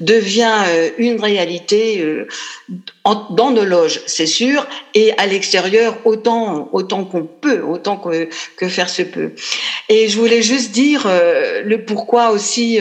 [0.00, 0.54] devient
[0.98, 2.04] une réalité
[3.30, 8.68] dans nos loges, c'est sûr, et à l'extérieur autant autant qu'on peut, autant que, que
[8.68, 9.32] faire se peut.
[9.88, 12.80] Et je voulais juste dire le pourquoi aussi.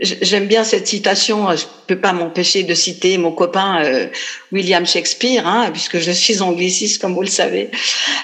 [0.00, 1.54] J'aime bien cette citation.
[1.56, 4.06] Je peux pas m'empêcher de citer mon copain euh,
[4.52, 7.70] William Shakespeare, hein, puisque je suis angliciste, comme vous le savez.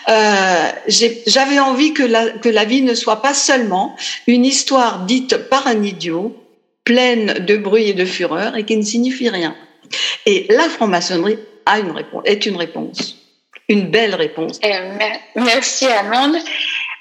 [0.08, 0.68] Euh,
[1.26, 3.96] J'avais envie que la, que la vie ne soit pas seulement
[4.28, 6.36] une histoire dite par un idiot,
[6.84, 9.56] pleine de bruit et de fureur, et qui ne signifie rien.
[10.26, 13.16] Et la franc-maçonnerie a une réponse, est une réponse,
[13.68, 14.58] une belle réponse.
[14.62, 14.72] Eh,
[15.36, 16.36] merci Amande.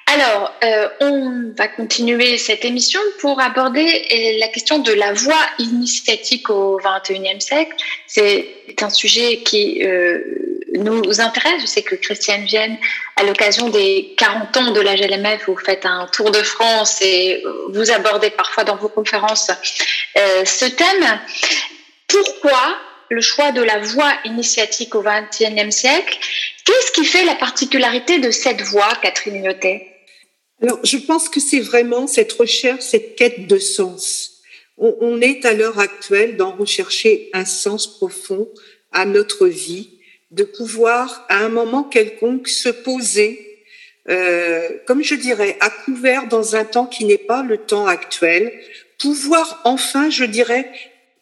[0.07, 6.49] Alors, euh, on va continuer cette émission pour aborder la question de la voie initiatique
[6.51, 7.75] au XXIe siècle.
[8.05, 8.45] C'est
[8.81, 10.19] un sujet qui euh,
[10.75, 11.61] nous intéresse.
[11.61, 12.77] Je sais que Christiane Vienne,
[13.15, 17.43] à l'occasion des 40 ans de la GLMF, vous faites un tour de France et
[17.73, 19.49] vous abordez parfois dans vos conférences
[20.17, 21.19] euh, ce thème.
[22.07, 22.77] Pourquoi
[23.09, 26.17] le choix de la voie initiatique au XXIe siècle
[26.65, 29.91] Qu'est-ce qui fait la particularité de cette voie, Catherine Lyotet
[30.61, 34.41] alors, je pense que c'est vraiment cette recherche, cette quête de sens.
[34.77, 38.49] On, est à l'heure actuelle dans rechercher un sens profond
[38.91, 39.99] à notre vie,
[40.31, 43.63] de pouvoir à un moment quelconque se poser,
[44.09, 48.51] euh, comme je dirais, à couvert dans un temps qui n'est pas le temps actuel,
[48.99, 50.69] pouvoir enfin, je dirais,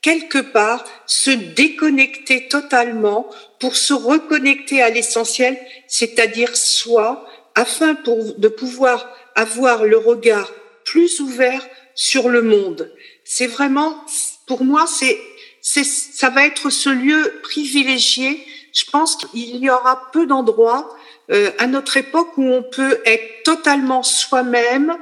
[0.03, 3.27] quelque part se déconnecter totalement
[3.59, 10.51] pour se reconnecter à l'essentiel, c'est-à-dire soi, afin pour, de pouvoir avoir le regard
[10.83, 12.91] plus ouvert sur le monde.
[13.23, 14.05] C'est vraiment,
[14.45, 15.19] pour moi, c'est,
[15.61, 18.45] c'est, ça va être ce lieu privilégié.
[18.73, 20.89] Je pense qu'il y aura peu d'endroits
[21.31, 24.97] euh, à notre époque où on peut être totalement soi-même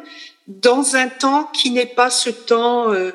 [0.47, 3.11] dans un temps qui n'est pas ce temps euh,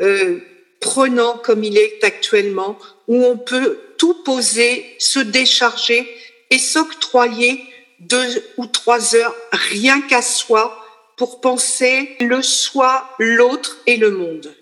[0.00, 0.40] euh,
[0.80, 6.08] prenant comme il est actuellement, où on peut tout poser, se décharger
[6.50, 7.62] et s'octroyer
[8.00, 10.84] deux ou trois heures rien qu'à soi
[11.16, 14.54] pour penser le soi, l'autre et le monde.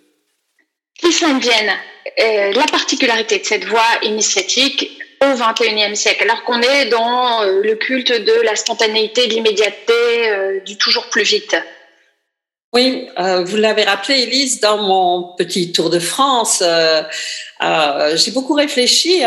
[1.03, 1.73] Vienne,
[2.19, 7.61] euh, la particularité de cette voie initiatique au XXIe siècle, alors qu'on est dans euh,
[7.63, 11.57] le culte de la spontanéité, de l'immédiateté, euh, du toujours plus vite?
[12.77, 13.09] Oui,
[13.47, 16.63] vous l'avez rappelé, Elise, dans mon petit tour de France,
[17.63, 19.23] j'ai beaucoup réfléchi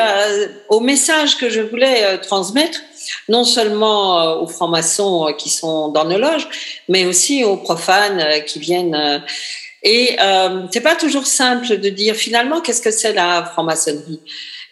[0.70, 2.80] au message que je voulais transmettre
[3.28, 6.48] non seulement euh, aux francs-maçons euh, qui sont dans nos loges,
[6.88, 9.24] mais aussi aux profanes euh, qui viennent.
[9.84, 14.20] Et euh, c'est pas toujours simple de dire finalement qu'est-ce que c'est la franc-maçonnerie?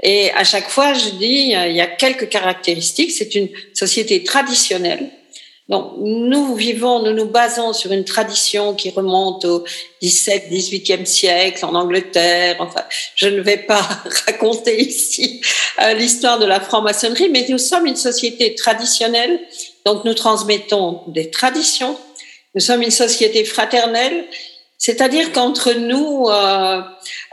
[0.04, 3.12] Et à chaque fois, je dis il y a quelques caractéristiques.
[3.12, 5.10] C'est une société traditionnelle
[5.70, 9.66] donc, nous vivons, nous nous basons sur une tradition qui remonte au
[10.02, 12.56] 17, 18e siècle en Angleterre.
[12.60, 12.84] Enfin,
[13.16, 13.82] je ne vais pas
[14.26, 15.42] raconter ici
[15.82, 19.42] euh, l'histoire de la franc-maçonnerie, mais nous sommes une société traditionnelle
[19.86, 21.98] Donc nous transmettons des traditions.
[22.56, 24.26] Nous sommes une société fraternelle,
[24.78, 26.82] c'est-à-dire qu'entre nous, euh,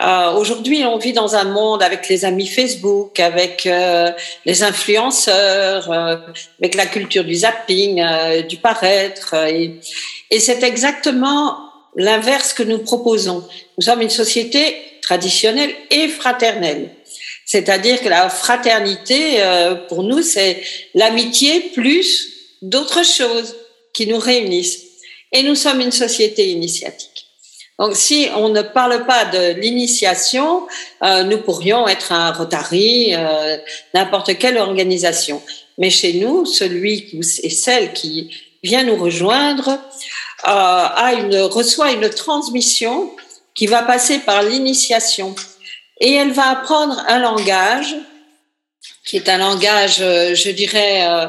[0.00, 4.10] euh, aujourd'hui, on vit dans un monde avec les amis Facebook, avec euh,
[4.46, 6.16] les influenceurs, euh,
[6.58, 9.34] avec la culture du zapping, euh, du paraître.
[9.34, 9.78] Et,
[10.30, 11.58] et c'est exactement
[11.96, 13.46] l'inverse que nous proposons.
[13.76, 16.90] Nous sommes une société traditionnelle et fraternelle.
[17.44, 19.38] C'est-à-dire que la fraternité,
[19.90, 20.62] pour nous, c'est
[20.94, 22.30] l'amitié plus
[22.62, 23.54] d'autres choses
[23.92, 24.80] qui nous réunissent.
[25.30, 27.13] Et nous sommes une société initiatique.
[27.78, 30.66] Donc, si on ne parle pas de l'initiation,
[31.02, 33.56] euh, nous pourrions être un Rotary, euh,
[33.94, 35.42] n'importe quelle organisation.
[35.78, 38.30] Mais chez nous, celui et celle qui
[38.62, 39.76] vient nous rejoindre euh,
[40.46, 43.10] a une, reçoit une transmission
[43.54, 45.34] qui va passer par l'initiation.
[46.00, 47.96] Et elle va apprendre un langage
[49.04, 51.26] qui est un langage, euh, je dirais, euh,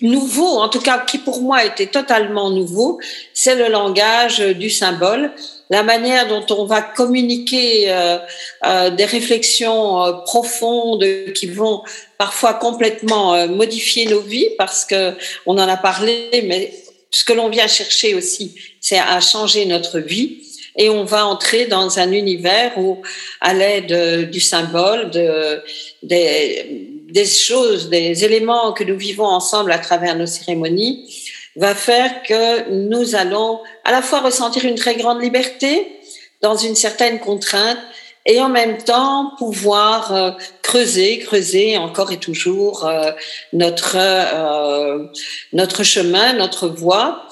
[0.00, 3.00] nouveau, en tout cas qui pour moi était totalement nouveau,
[3.32, 5.32] c'est le langage du symbole
[5.70, 8.18] la manière dont on va communiquer euh,
[8.66, 11.04] euh, des réflexions euh, profondes
[11.34, 11.82] qui vont
[12.18, 15.14] parfois complètement modifier nos vies parce que
[15.46, 16.74] on en a parlé, mais
[17.10, 20.38] ce que l'on vient chercher aussi, c'est à changer notre vie.
[20.76, 23.02] Et on va entrer dans un univers où,
[23.40, 25.62] à l'aide du symbole, de,
[26.02, 31.08] des, des choses, des éléments que nous vivons ensemble à travers nos cérémonies,
[31.56, 36.00] va faire que nous allons à la fois ressentir une très grande liberté
[36.40, 37.78] dans une certaine contrainte
[38.26, 40.30] et en même temps pouvoir euh,
[40.62, 43.12] creuser, creuser encore et toujours euh,
[43.52, 45.06] notre euh,
[45.52, 47.26] notre chemin, notre voie,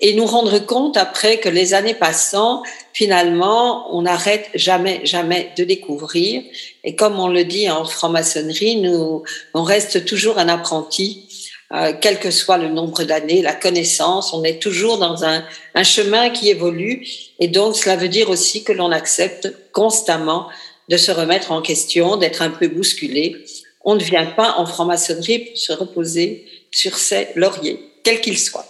[0.00, 2.62] et nous rendre compte après que les années passant,
[2.92, 6.42] finalement, on n'arrête jamais, jamais de découvrir.
[6.84, 9.22] Et comme on le dit en franc-maçonnerie, nous,
[9.54, 11.28] on reste toujours un apprenti
[11.72, 15.42] euh, quel que soit le nombre d'années, la connaissance, on est toujours dans un,
[15.74, 17.06] un, chemin qui évolue.
[17.38, 20.50] Et donc, cela veut dire aussi que l'on accepte constamment
[20.90, 23.42] de se remettre en question, d'être un peu bousculé.
[23.84, 28.66] On ne vient pas en franc-maçonnerie pour se reposer sur ses lauriers, quels qu'ils soient.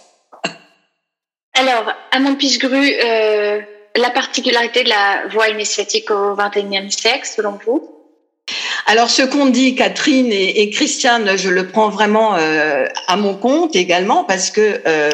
[1.55, 3.61] Alors, à Montpichegru, euh,
[3.95, 7.89] la particularité de la voie initiatique au XXIe siècle, selon vous?
[8.87, 13.75] Alors, ce qu'on dit, Catherine et, Christiane, je le prends vraiment euh, à mon compte
[13.77, 15.09] également parce que euh,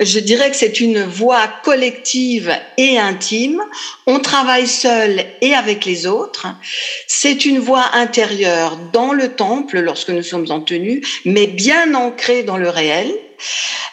[0.00, 3.62] je dirais que c'est une voix collective et intime.
[4.06, 6.46] On travaille seul et avec les autres.
[7.06, 12.42] C'est une voix intérieure dans le temple lorsque nous sommes en tenue, mais bien ancrée
[12.42, 13.10] dans le réel.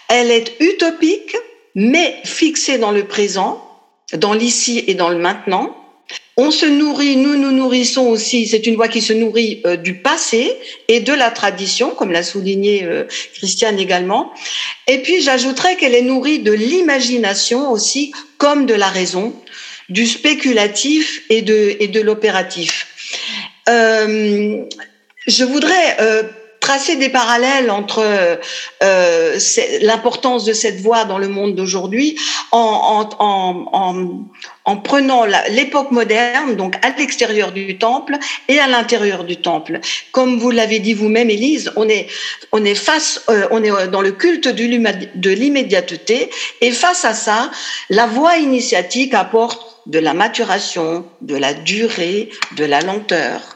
[0.10, 1.36] Elle est utopique,
[1.76, 3.65] mais fixée dans le présent,
[4.14, 5.76] dans l'ici et dans le maintenant
[6.38, 9.96] on se nourrit, nous nous nourrissons aussi, c'est une voix qui se nourrit euh, du
[9.96, 10.54] passé
[10.90, 14.34] et de la tradition, comme l'a souligné euh, Christiane également.
[14.88, 19.34] Et puis j'ajouterais qu'elle est nourrie de l'imagination aussi, comme de la raison,
[19.88, 22.88] du spéculatif et de, et de l'opératif.
[23.70, 24.66] Euh,
[25.28, 25.98] je voudrais
[26.66, 28.02] tracer des parallèles entre
[28.82, 29.40] euh,
[29.82, 32.18] l'importance de cette voix dans le monde d'aujourd'hui
[32.52, 34.26] en, en, en,
[34.66, 39.80] en, prenant l'époque moderne, donc à l'extérieur du temple et à l'intérieur du temple.
[40.12, 42.08] Comme vous l'avez dit vous-même, Élise, on est,
[42.52, 47.52] on est face, euh, on est dans le culte de l'immédiateté et face à ça,
[47.92, 53.55] la voix initiatique apporte de la maturation, de la durée, de la lenteur.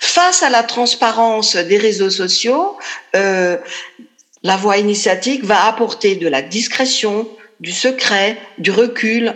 [0.00, 2.76] Face à la transparence des réseaux sociaux,
[3.14, 3.56] euh,
[4.42, 7.28] la voie initiatique va apporter de la discrétion,
[7.60, 9.34] du secret, du recul.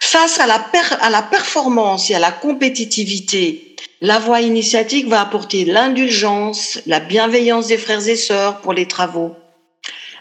[0.00, 0.64] Face à la,
[1.00, 7.68] à la performance et à la compétitivité, la voie initiatique va apporter l'indulgence, la bienveillance
[7.68, 9.34] des frères et sœurs pour les travaux.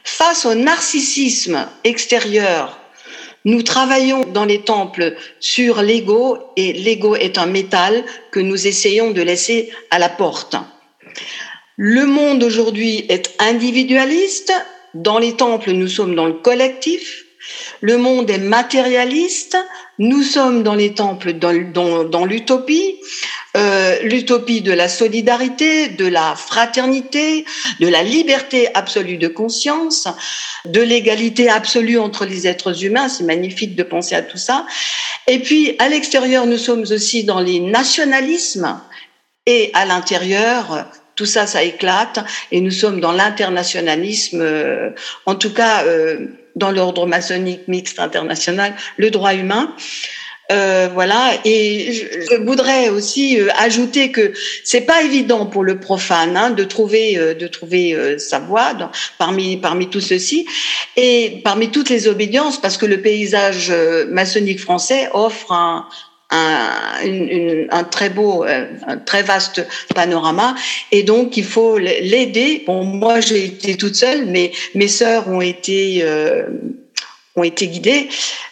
[0.04, 2.80] Face au narcissisme extérieur,
[3.46, 9.12] nous travaillons dans les temples sur l'ego et l'ego est un métal que nous essayons
[9.12, 10.56] de laisser à la porte.
[11.78, 14.52] Le monde aujourd'hui est individualiste.
[14.96, 17.26] Dans les temples, nous sommes dans le collectif.
[17.82, 19.58] Le monde est matérialiste.
[20.00, 22.96] Nous sommes dans les temples dans, l'utopie.
[23.56, 27.46] Euh, l'utopie de la solidarité, de la fraternité,
[27.80, 30.10] de la liberté absolue de conscience,
[30.66, 33.08] de l'égalité absolue entre les êtres humains.
[33.08, 34.66] C'est magnifique de penser à tout ça.
[35.28, 38.78] Et puis, à l'extérieur, nous sommes aussi dans les nationalismes
[39.46, 42.20] et à l'intérieur, tout ça, ça éclate
[42.52, 44.90] et nous sommes dans l'internationalisme, euh,
[45.26, 49.74] en tout cas euh, dans l'ordre maçonnique mixte international, le droit humain.
[50.52, 54.32] Euh, voilà, et je, voudrais aussi euh, ajouter que
[54.64, 59.58] c'est pas évident pour le profane hein, de trouver euh, de trouver sa voie parmi
[59.58, 60.46] parmi tout ceci
[60.98, 63.74] et parmi toutes les obédiences, parce que le paysage
[64.10, 65.88] maçonnique français offre un,
[66.30, 69.66] un, une, un, très beau, un très vaste
[69.96, 70.56] panorama.
[70.92, 72.64] Et donc, il faut l'aider.
[72.68, 76.06] Bon, moi, j'ai été toute seule, mais mes sœurs ont été
[77.36, 78.10] ont été guidés.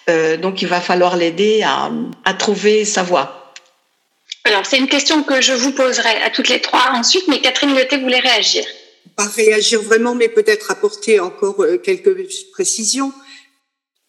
[0.10, 1.92] Euh, donc, il va falloir l'aider à,
[2.26, 3.54] à, trouver sa voie.
[4.44, 7.74] Alors, c'est une question que je vous poserai à toutes les trois ensuite, mais Catherine
[7.76, 8.66] Leté voulait réagir.
[9.16, 12.14] Pas réagir vraiment, mais peut-être apporter encore euh, quelques
[12.52, 13.14] précisions.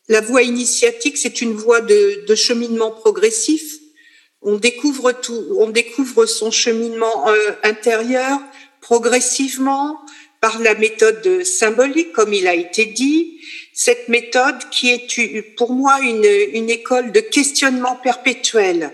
[0.08, 3.62] La voie initiatique, c'est une voie de, de, cheminement progressif.
[4.42, 8.38] On découvre tout, on découvre son cheminement euh, intérieur
[8.80, 9.98] progressivement
[10.42, 13.40] par la méthode symbolique, comme il a été dit,
[13.74, 18.92] cette méthode qui est pour moi une, une école de questionnement perpétuel.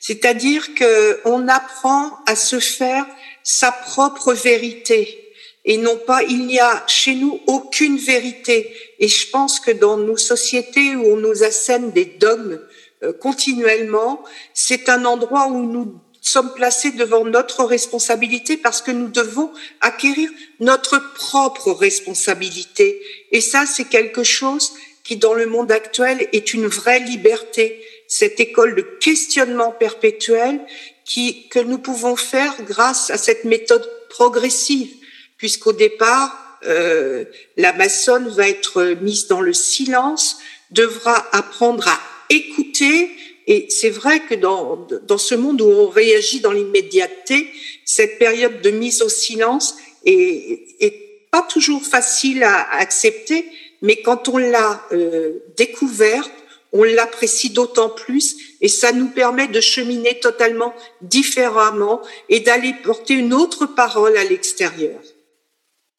[0.00, 3.06] C'est-à-dire que on apprend à se faire
[3.44, 5.22] sa propre vérité
[5.64, 8.74] et non pas il n'y a chez nous aucune vérité.
[8.98, 12.60] Et je pense que dans nos sociétés où on nous assène des dogmes
[13.02, 14.24] euh, continuellement,
[14.54, 19.50] c'est un endroit où nous sommes placés devant notre responsabilité parce que nous devons
[19.80, 23.00] acquérir notre propre responsabilité.
[23.32, 24.72] Et ça, c'est quelque chose
[25.04, 27.84] qui, dans le monde actuel, est une vraie liberté.
[28.06, 30.60] Cette école de questionnement perpétuel
[31.04, 34.90] qui, que nous pouvons faire grâce à cette méthode progressive,
[35.38, 37.24] puisqu'au départ, euh,
[37.56, 40.38] la maçonne va être mise dans le silence,
[40.70, 41.98] devra apprendre à
[42.28, 43.10] écouter,
[43.46, 47.48] et c'est vrai que dans, dans ce monde où on réagit dans l'immédiateté,
[47.84, 50.98] cette période de mise au silence est,
[51.30, 53.46] pas toujours facile à, accepter,
[53.80, 56.30] mais quand on l'a euh, découverte,
[56.72, 63.14] on l'apprécie d'autant plus et ça nous permet de cheminer totalement différemment et d'aller porter
[63.14, 65.00] une autre parole à l'extérieur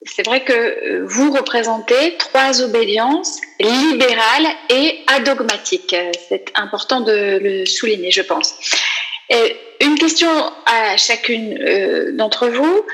[0.06, 5.96] c'est vrai que euh, vous représentez trois obédiences libérales et adogmatiques.
[6.30, 8.56] C'est important de le souligner, je pense.
[9.82, 10.30] une question
[10.66, 12.86] à chacune euh, d'entre vous.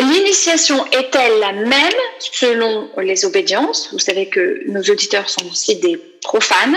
[0.00, 3.90] L'initiation est-elle la même selon les obédiences?
[3.92, 6.76] Vous savez que nos auditeurs sont aussi des profanes.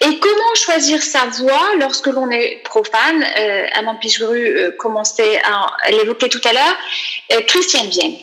[0.00, 3.24] Et comment choisir sa voie lorsque l'on est profane?
[3.38, 7.44] Euh, Amand Pichuru commençait à l'évoquer tout à l'heure.
[7.46, 8.16] Christiane Vienne.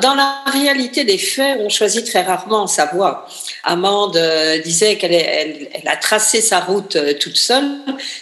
[0.00, 3.28] Dans la réalité des faits, on choisit très rarement sa voie.
[3.64, 7.70] Amande euh, disait qu'elle elle, a tracé sa route euh, toute seule.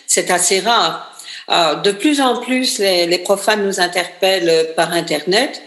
[0.06, 1.08] C'est assez rare.
[1.50, 5.62] Euh, de plus en plus, les, profanes nous interpellent par Internet.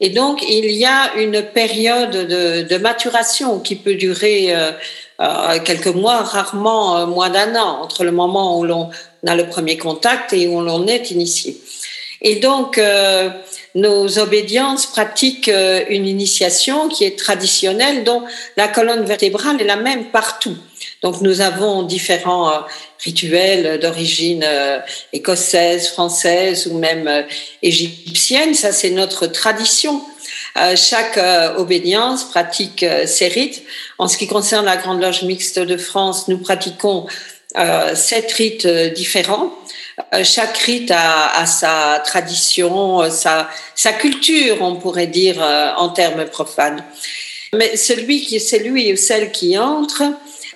[0.00, 4.54] Et donc, il y a une période de, maturation qui peut durer
[5.64, 8.90] quelques mois, rarement moins d'un an, entre le moment où l'on
[9.26, 11.60] a le premier contact et où l'on est initié.
[12.20, 12.78] Et donc,
[13.78, 18.24] nos obédiences pratiquent euh, une initiation qui est traditionnelle, dont
[18.56, 20.56] la colonne vertébrale est la même partout.
[21.02, 22.58] Donc nous avons différents euh,
[23.04, 24.80] rituels d'origine euh,
[25.12, 27.26] écossaise, française ou même
[27.62, 28.54] égyptienne.
[28.54, 30.02] Ça, c'est notre tradition.
[30.74, 31.20] chaque
[31.56, 33.62] obédience pratique ses rites.
[33.98, 37.06] En ce qui concerne la Grande Loge mixte de France, nous pratiquons
[37.94, 39.52] sept rites différents.
[40.14, 45.90] Euh, chaque rite a, sa tradition, euh, sa, sa, culture, on pourrait dire euh, en
[45.90, 46.84] termes profanes.
[47.52, 50.02] Mais celui qui, celui ou celle qui entre,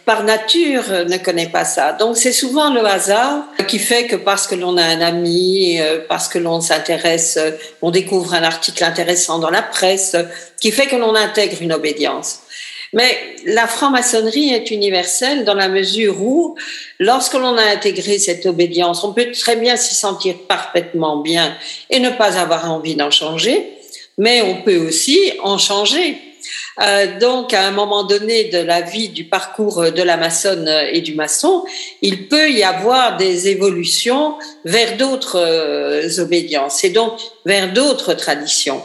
[0.05, 1.93] par nature, ne connaît pas ça.
[1.93, 5.79] Donc c'est souvent le hasard qui fait que parce que l'on a un ami,
[6.09, 7.39] parce que l'on s'intéresse,
[7.81, 10.17] on découvre un article intéressant dans la presse,
[10.61, 12.42] qui fait que l'on intègre une obédience.
[12.93, 16.57] Mais la franc-maçonnerie est universelle dans la mesure où,
[16.99, 21.57] lorsque l'on a intégré cette obédience, on peut très bien s'y sentir parfaitement bien
[21.89, 23.65] et ne pas avoir envie d'en changer,
[24.19, 26.19] mais on peut aussi en changer.
[26.81, 31.01] Euh, donc, à un moment donné de la vie, du parcours de la maçonne et
[31.01, 31.65] du maçon,
[32.03, 34.35] il peut y avoir des évolutions
[34.65, 38.83] vers d'autres euh, obédiences et donc vers d'autres traditions.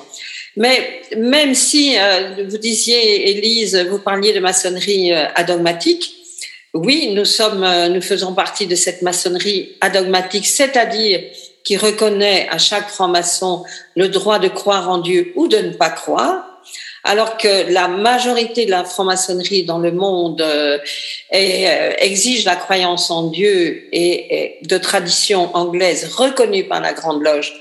[0.58, 6.16] Mais même si euh, vous disiez, Élise, vous parliez de maçonnerie euh, adogmatique,
[6.74, 11.22] oui, nous sommes, euh, nous faisons partie de cette maçonnerie adogmatique, c'est-à-dire
[11.64, 15.91] qui reconnaît à chaque franc-maçon le droit de croire en Dieu ou de ne pas
[15.91, 16.43] croire,
[17.03, 20.43] alors que la majorité de la franc-maçonnerie dans le monde
[21.30, 27.53] exige la croyance en Dieu et de tradition anglaise reconnue par la Grande Loge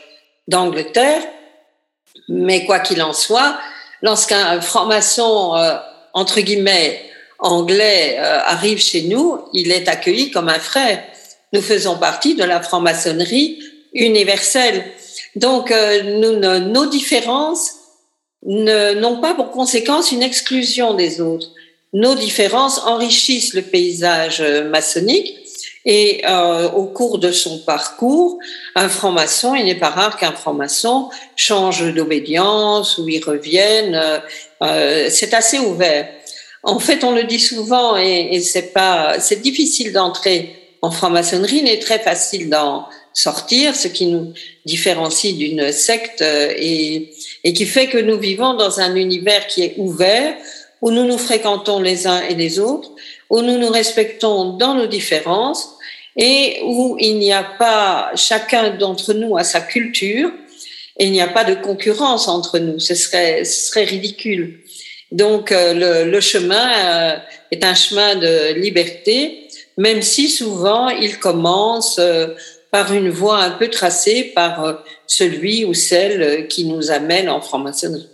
[0.49, 1.23] d'Angleterre,
[2.29, 3.59] mais quoi qu'il en soit,
[4.03, 5.77] lorsqu'un franc-maçon, euh,
[6.13, 7.03] entre guillemets,
[7.39, 11.03] anglais euh, arrive chez nous, il est accueilli comme un frère.
[11.53, 13.63] Nous faisons partie de la franc-maçonnerie
[13.95, 14.85] universelle.
[15.35, 17.73] Donc, euh, nous, nos différences
[18.43, 21.49] n'ont pas pour conséquence une exclusion des autres.
[21.93, 24.41] Nos différences enrichissent le paysage
[24.71, 25.35] maçonnique
[25.87, 28.39] et euh, au cours de son parcours,
[28.75, 33.95] un franc-maçon, il n'est pas rare qu'un franc-maçon change d'obédience ou y revienne.
[33.95, 34.19] Euh,
[34.63, 36.09] euh, c'est assez ouvert.
[36.65, 41.63] En fait, on le dit souvent, et, et c'est pas, c'est difficile d'entrer en franc-maçonnerie,
[41.63, 44.35] mais très facile d'en sortir, ce qui nous
[44.65, 47.15] différencie d'une secte euh, et,
[47.45, 50.35] et qui fait que nous vivons dans un univers qui est ouvert,
[50.83, 52.91] où nous nous fréquentons les uns et les autres,
[53.31, 55.76] où nous nous respectons dans nos différences
[56.17, 60.31] et où il n'y a pas chacun d'entre nous a sa culture
[60.99, 62.79] et il n'y a pas de concurrence entre nous.
[62.81, 64.61] Ce serait, ce serait ridicule.
[65.13, 67.17] Donc euh, le, le, chemin euh,
[67.51, 72.29] est un chemin de liberté, même si souvent il commence euh,
[72.71, 78.09] par une voie un peu tracée par celui ou celle qui nous amène en franc-maçonnerie.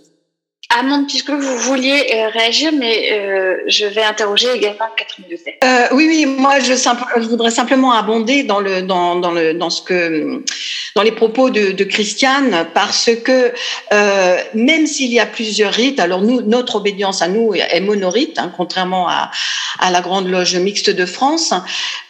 [0.79, 5.59] Amande, puisque vous vouliez euh, réagir, mais euh, je vais interroger également Catherine Dessay.
[5.63, 6.73] Euh, oui, oui, moi je,
[7.29, 8.83] voudrais simplement abonder dans les
[11.13, 13.53] propos de, Christiane parce que
[13.93, 18.39] euh, même s'il y a plusieurs rites, alors nous notre obédience à nous est monorite,
[18.39, 19.31] hein, contrairement à
[19.91, 21.53] la grande loge mixte de France,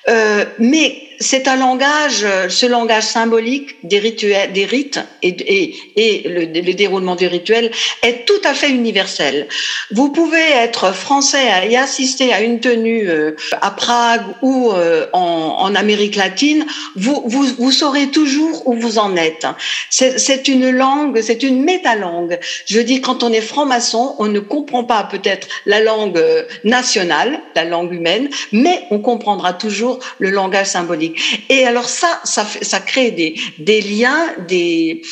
[0.09, 6.29] euh, mais c'est un langage, ce langage symbolique des rituels, des rites et, et, et
[6.29, 7.71] le, le, déroulement des rituels
[8.03, 9.47] est tout à fait universel.
[9.93, 15.57] Vous pouvez être français et assister à une tenue euh, à Prague ou euh, en,
[15.61, 19.47] en, Amérique latine, vous, vous, vous, saurez toujours où vous en êtes.
[19.89, 22.39] C'est une langue, c'est une métalangue.
[22.67, 26.23] Je dis, quand on est franc-maçon, on ne comprend pas peut-être la langue
[26.65, 31.45] nationale, la langue humaine, mais on comprendra toujours le langage symbolique.
[31.49, 32.45] Et alors ça, ça,
[32.81, 35.03] crée des, liens, des,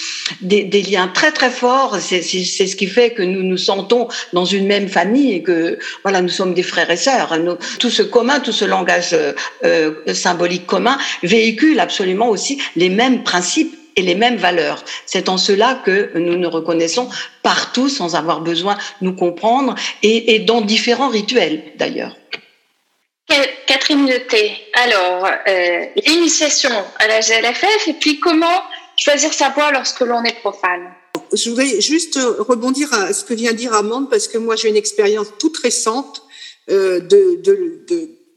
[0.42, 1.98] liens très très forts.
[2.00, 6.22] C'est ce qui fait que nous nous sentons dans une même famille et que voilà,
[6.22, 7.36] nous sommes des frères et sœurs.
[7.78, 9.16] Tout ce commun, tout ce langage
[9.64, 14.84] euh, symbolique commun véhicule absolument aussi les mêmes principes et les mêmes valeurs.
[15.06, 17.08] C'est en cela que nous nous reconnaissons
[17.42, 22.16] partout sans avoir besoin de nous comprendre et dans différents rituels d'ailleurs.
[23.70, 28.64] Catherine Leté, alors, euh, l'initiation à la GLFF et puis comment
[28.96, 30.92] choisir sa voie lorsque l'on est profane
[31.32, 34.76] Je voudrais juste rebondir à ce que vient dire Amande parce que moi j'ai une
[34.76, 36.24] expérience toute récente
[36.68, 36.98] euh,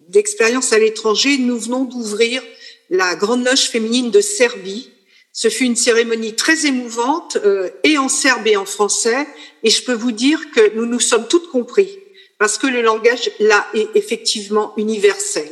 [0.09, 1.39] d'expérience de, de, à l'étranger.
[1.39, 2.43] Nous venons d'ouvrir
[2.91, 4.91] la Grande Loge féminine de Serbie.
[5.31, 9.25] Ce fut une cérémonie très émouvante euh, et en serbe et en français
[9.63, 12.02] et je peux vous dire que nous nous sommes toutes compris
[12.37, 15.49] parce que le langage là est effectivement universel.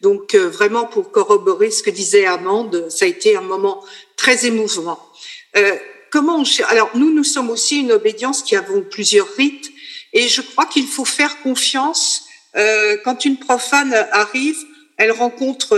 [0.00, 3.84] Donc euh, vraiment pour corroborer ce que disait Amande, ça a été un moment
[4.16, 4.98] très émouvant.
[5.56, 5.76] Euh,
[6.10, 9.70] comment alors nous nous sommes aussi une obédience qui avons plusieurs rites
[10.12, 12.24] et je crois qu'il faut faire confiance
[12.56, 14.56] euh, quand une profane arrive,
[14.96, 15.76] elle rencontre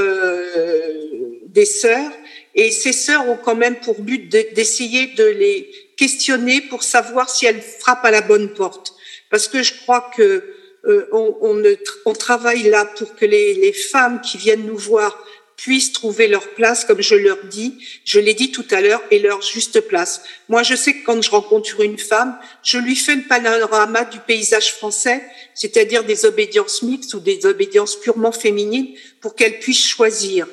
[1.46, 2.12] des sœurs
[2.54, 7.28] et ces sœurs ont quand même pour but d'essayer de, de les questionner pour savoir
[7.28, 8.94] si elles frappent à la bonne porte
[9.30, 10.44] parce que je crois que
[10.86, 15.22] euh, on, travaille là pour que les, les, femmes qui viennent nous voir
[15.56, 17.74] puissent trouver leur place, comme je leur dis,
[18.04, 20.22] je l'ai dit tout à l'heure, et leur juste place.
[20.48, 24.18] Moi, je sais que quand je rencontre une femme, je lui fais le panorama du
[24.20, 25.22] paysage français,
[25.54, 28.88] c'est-à-dire des obédiences mixtes ou des obédiences purement féminines,
[29.20, 30.46] pour qu'elle puisse choisir.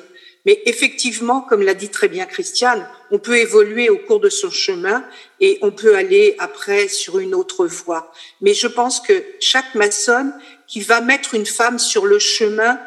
[0.46, 4.50] Mais effectivement, comme l'a dit très bien Christiane, on peut évoluer au cours de son
[4.50, 5.04] chemin
[5.40, 8.12] et on peut aller après sur une autre voie.
[8.40, 10.32] Mais je pense que chaque maçonne
[10.66, 12.78] qui va mettre une femme sur le chemin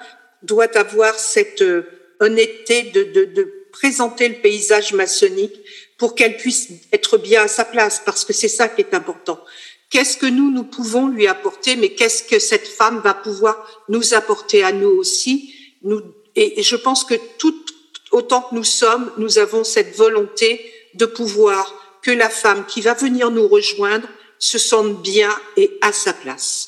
[0.44, 1.84] doit avoir cette euh,
[2.20, 5.56] honnêteté de, de, de présenter le paysage maçonnique
[5.98, 9.40] pour qu'elle puisse être bien à sa place, parce que c'est ça qui est important.
[9.92, 14.14] Qu'est-ce que nous, nous pouvons lui apporter, mais qu'est-ce que cette femme va pouvoir nous
[14.14, 15.54] apporter à nous aussi?
[15.84, 16.02] Nous
[16.36, 17.56] et je pense que tout
[18.12, 22.94] autant que nous sommes, nous avons cette volonté de pouvoir que la femme qui va
[22.94, 24.08] venir nous rejoindre
[24.40, 26.68] se sente bien et à sa place.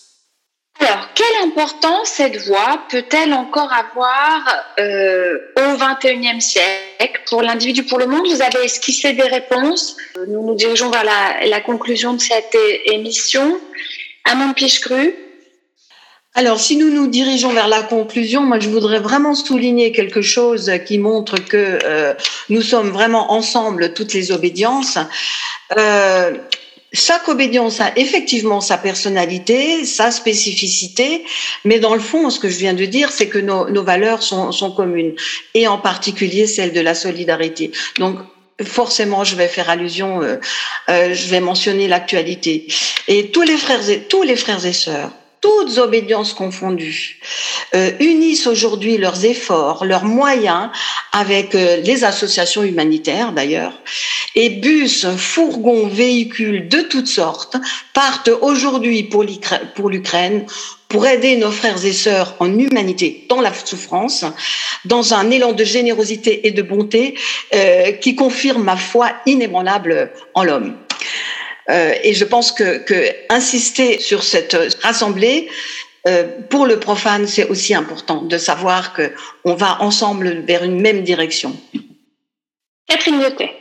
[0.79, 4.41] Alors, quelle importance cette voix peut-elle encore avoir
[4.79, 8.27] euh, au XXIe siècle pour l'individu, pour le monde?
[8.27, 9.95] Vous avez esquissé des réponses.
[10.27, 13.59] Nous nous dirigeons vers la, la conclusion de cette émission.
[14.25, 15.13] Amand Pichecru,
[16.35, 20.71] alors, si nous nous dirigeons vers la conclusion, moi, je voudrais vraiment souligner quelque chose
[20.85, 22.15] qui montre que euh,
[22.49, 24.97] nous sommes vraiment ensemble, toutes les obédiences.
[25.77, 26.33] Euh,
[26.91, 31.23] chaque obédience a effectivement sa personnalité, sa spécificité,
[31.65, 34.23] mais dans le fond, ce que je viens de dire, c'est que nos, nos valeurs
[34.23, 35.13] sont, sont, communes,
[35.53, 37.71] et en particulier celle de la solidarité.
[37.97, 38.17] Donc,
[38.63, 40.37] forcément, je vais faire allusion, euh,
[40.89, 42.67] euh, je vais mentionner l'actualité.
[43.07, 45.11] Et tous les frères et tous les frères et sœurs
[45.43, 47.19] toutes obédiences confondues,
[47.75, 50.69] euh, unissent aujourd'hui leurs efforts, leurs moyens
[51.11, 53.73] avec euh, les associations humanitaires d'ailleurs,
[54.35, 57.57] et bus, fourgons, véhicules de toutes sortes
[57.93, 60.45] partent aujourd'hui pour l'Ukraine
[60.87, 64.23] pour aider nos frères et sœurs en humanité dans la souffrance,
[64.85, 67.15] dans un élan de générosité et de bonté
[67.53, 70.77] euh, qui confirme ma foi inébranlable en l'homme.
[71.69, 75.49] Euh, et je pense que, que, insister sur cette assemblée,
[76.07, 79.11] euh, pour le profane, c'est aussi important de savoir que
[79.45, 81.55] on va ensemble vers une même direction.
[82.87, 83.51] Catherine Lyotet.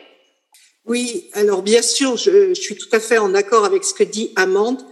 [0.84, 4.02] Oui, alors bien sûr, je, je, suis tout à fait en accord avec ce que
[4.02, 4.82] dit Amande,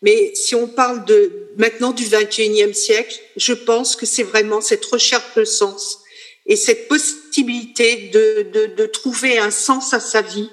[0.00, 4.84] mais si on parle de maintenant du 21e siècle, je pense que c'est vraiment cette
[4.84, 5.98] recherche de sens
[6.46, 10.50] et cette possibilité de, de, de trouver un sens à sa vie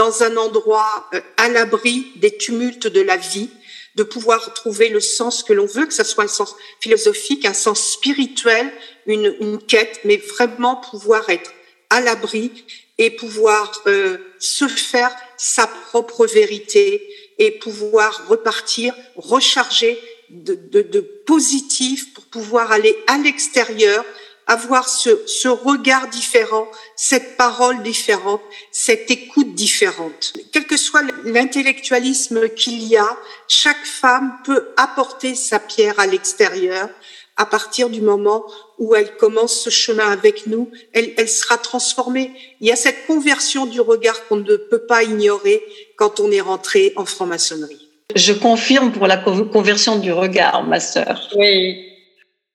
[0.00, 3.50] dans un endroit euh, à l'abri des tumultes de la vie,
[3.96, 7.52] de pouvoir trouver le sens que l'on veut, que ce soit un sens philosophique, un
[7.52, 8.72] sens spirituel,
[9.04, 11.52] une, une quête, mais vraiment pouvoir être
[11.90, 12.50] à l'abri
[12.96, 21.00] et pouvoir euh, se faire sa propre vérité et pouvoir repartir, recharger de, de, de
[21.26, 24.02] positif pour pouvoir aller à l'extérieur
[24.50, 28.40] avoir ce, ce, regard différent, cette parole différente,
[28.72, 30.32] cette écoute différente.
[30.52, 36.88] Quel que soit l'intellectualisme qu'il y a, chaque femme peut apporter sa pierre à l'extérieur.
[37.36, 38.44] À partir du moment
[38.78, 42.32] où elle commence ce chemin avec nous, elle, elle sera transformée.
[42.60, 45.62] Il y a cette conversion du regard qu'on ne peut pas ignorer
[45.96, 47.88] quand on est rentré en franc-maçonnerie.
[48.16, 51.30] Je confirme pour la conversion du regard, ma sœur.
[51.36, 51.86] Oui.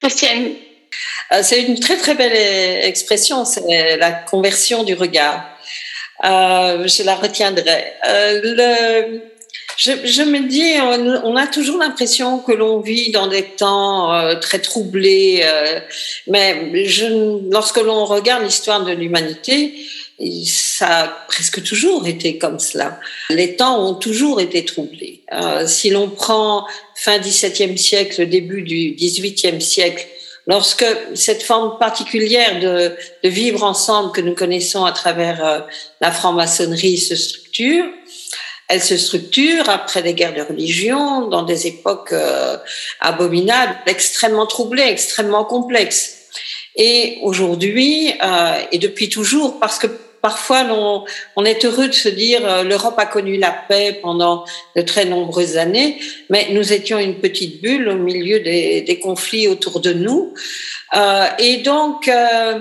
[0.02, 0.52] Christiane,
[1.42, 5.44] c'est une très très belle expression, c'est la conversion du regard.
[6.24, 7.94] Euh, je la retiendrai.
[8.08, 9.20] Euh,
[9.78, 10.74] je, me dis,
[11.24, 15.80] on, a toujours l'impression que l'on vit dans des temps euh, très troublés, euh,
[16.28, 16.72] mais
[17.52, 19.74] lorsque l'on regarde l'histoire de l'humanité,
[20.46, 23.00] ça a presque toujours été comme cela.
[23.30, 25.24] Les temps ont toujours été troublés.
[25.34, 26.66] Euh, si l'on prend
[26.96, 30.08] fin XVIIe siècle, début du XVIIIe siècle,
[30.48, 30.86] Lorsque
[31.16, 35.60] cette forme particulière de, de, vivre ensemble que nous connaissons à travers euh,
[36.02, 37.86] la franc-maçonnerie se structure,
[38.68, 42.58] elle se structure après des guerres de religion, dans des époques euh,
[43.00, 46.16] abominables, extrêmement troublées, extrêmement complexes.
[46.76, 49.88] Et aujourd'hui, euh, et depuis toujours, parce que
[50.26, 50.64] parfois
[51.36, 54.44] on, est heureux de se dire euh, l'Europe a connu la paix pendant
[54.76, 56.00] de très nombreuses années,
[56.32, 60.34] mais nous étions une petite bulle au milieu des, conflits autour de nous.
[60.96, 62.58] Euh, et donc, euh,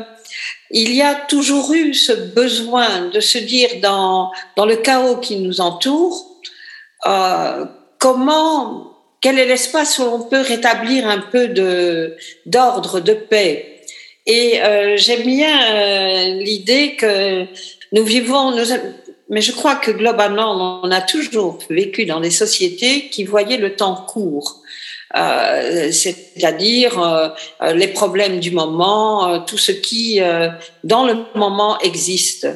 [0.72, 5.36] il y a toujours eu ce besoin de se dire dans, dans le chaos qui
[5.36, 6.22] nous entoure,
[7.06, 7.64] euh,
[7.98, 8.92] comment,
[9.22, 11.48] quel est l'espace où on peut rétablir un peu
[12.44, 13.73] d'ordre, de paix
[14.26, 17.44] et euh, j'aime bien euh, l'idée que
[17.92, 18.64] nous vivons, nous,
[19.28, 23.76] mais je crois que globalement, on a toujours vécu dans des sociétés qui voyaient le
[23.76, 24.60] temps court.
[25.16, 27.28] Euh, c'est-à-dire euh,
[27.72, 30.20] les problèmes du moment, euh, tout ce qui
[30.82, 32.48] dans le moment existe.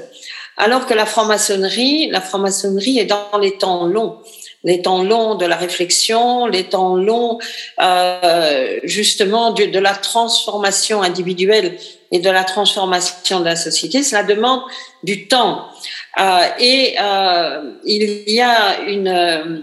[0.56, 4.18] Alors que la franc-maçonnerie, la franc-maçonnerie est dans les temps longs
[4.64, 7.38] les temps longs de la réflexion, les temps longs
[7.80, 11.76] euh, justement de, la transformation individuelle
[12.10, 14.02] et de la transformation de la société.
[14.02, 14.62] Cela demande
[15.02, 15.66] du temps.
[16.18, 19.60] Euh, et euh, il y a une, euh,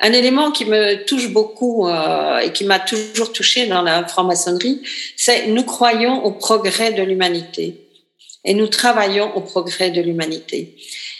[0.00, 4.82] un élément qui me touche beaucoup euh, et qui m'a toujours touché dans la franc-maçonnerie,
[5.16, 7.80] c'est nous croyons au progrès de l'humanité
[8.44, 10.76] et nous travaillons au progrès de l'humanité.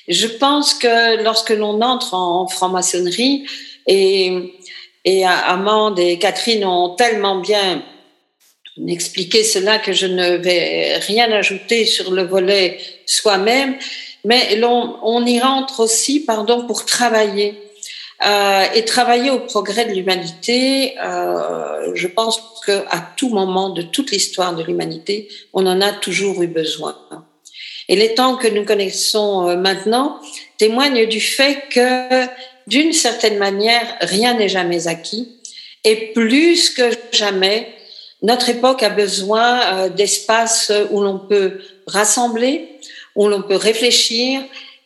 [0.08, 3.46] Je pense que lorsque l'on entre en franc-maçonnerie,
[3.86, 4.54] et,
[5.04, 7.82] et Amande et Catherine ont tellement bien
[8.88, 13.76] expliqué cela que je ne vais rien ajouter sur le volet soi-même,
[14.24, 17.60] mais on, on y rentre aussi, pardon, pour travailler.
[18.24, 24.12] Euh, et travailler au progrès de l'humanité, euh, je pense qu'à tout moment de toute
[24.12, 26.96] l'histoire de l'humanité, on en a toujours eu besoin.
[27.88, 30.20] Et les temps que nous connaissons euh, maintenant
[30.58, 32.26] témoignent du fait que,
[32.66, 35.28] d'une certaine manière, rien n'est jamais acquis.
[35.84, 37.74] Et plus que jamais,
[38.22, 42.78] notre époque a besoin euh, d'espaces où l'on peut rassembler,
[43.16, 44.40] où l'on peut réfléchir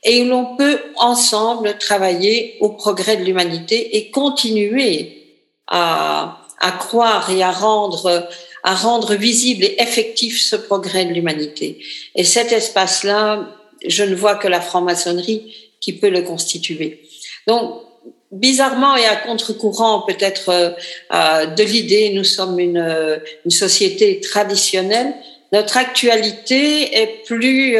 [0.05, 5.25] et où l'on peut ensemble travailler au progrès de l'humanité et continuer
[5.67, 8.29] à, à croire et à rendre
[8.63, 11.79] à rendre visible et effectif ce progrès de l'humanité.
[12.15, 13.49] Et cet espace-là,
[13.87, 17.03] je ne vois que la franc-maçonnerie qui peut le constituer.
[17.47, 17.83] Donc,
[18.31, 20.71] bizarrement et à contre-courant peut-être euh,
[21.15, 25.15] euh, de l'idée, nous sommes euh, une, société traditionnelle.
[25.53, 27.77] Notre actualité est plus,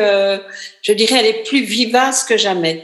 [0.81, 2.83] je dirais, elle est plus vivace que jamais.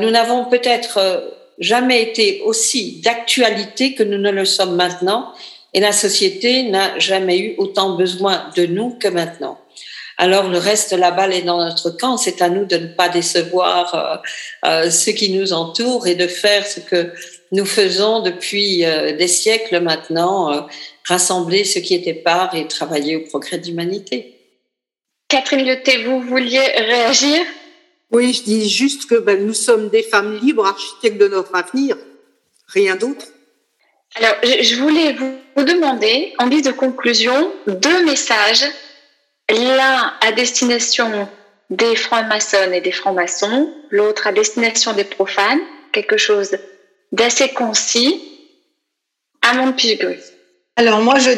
[0.00, 1.22] nous n'avons peut-être
[1.60, 5.32] jamais été aussi d'actualité que nous ne le sommes maintenant,
[5.72, 9.58] et la société n'a jamais eu autant besoin de nous que maintenant
[10.20, 12.18] alors le reste, la balle est dans notre camp.
[12.18, 16.26] C'est à nous de ne pas décevoir euh, euh, ceux qui nous entourent et de
[16.26, 17.10] faire ce que
[17.52, 20.68] nous faisons depuis euh, des siècles maintenant,
[21.04, 24.36] rassembler ce qui était part et travailler au progrès de l'humanité.
[25.28, 27.38] Catherine Leté, vous vouliez réagir?
[28.10, 31.96] Oui, je dis juste que ben, nous sommes des femmes libres, architectes de notre avenir,
[32.66, 33.24] rien d'autre.
[34.16, 38.64] Alors, je voulais vous demander, en guise de conclusion, deux messages
[39.52, 41.28] l'un à destination
[41.70, 45.60] des francs-maçons et des francs-maçons, l'autre à destination des profanes,
[45.92, 46.56] quelque chose
[47.12, 48.26] d'assez concis.
[49.42, 50.18] Amand Pigouis.
[50.76, 51.30] Alors moi je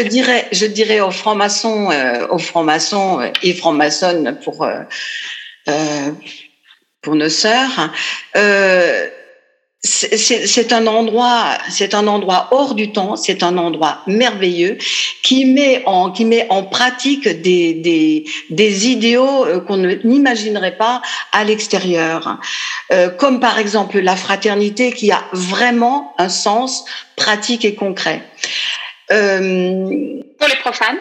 [0.00, 6.10] dirais je aux francs-maçons euh, aux francs-maçons euh, et francs-maçonnes pour euh,
[7.00, 7.92] pour nos sœurs
[9.84, 14.78] c'est un endroit, c'est un endroit hors du temps, c'est un endroit merveilleux
[15.24, 21.02] qui met en qui met en pratique des des, des idéaux euh, qu'on n'imaginerait pas
[21.32, 22.38] à l'extérieur,
[22.92, 26.84] euh, comme par exemple la fraternité qui a vraiment un sens
[27.16, 28.22] pratique et concret.
[29.10, 30.98] Euh, Pour les profanes?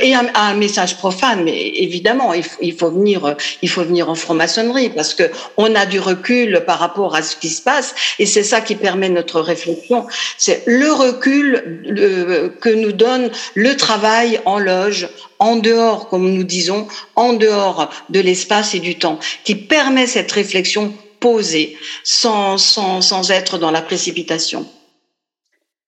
[0.00, 5.14] Et un, message profane, mais évidemment, il, faut venir, il faut venir en franc-maçonnerie parce
[5.14, 5.24] que
[5.56, 8.74] on a du recul par rapport à ce qui se passe, et c'est ça qui
[8.74, 10.06] permet notre réflexion.
[10.36, 16.88] C'est le recul que nous donne le travail en loge, en dehors, comme nous disons,
[17.14, 23.30] en dehors de l'espace et du temps, qui permet cette réflexion posée, sans, sans, sans
[23.30, 24.66] être dans la précipitation.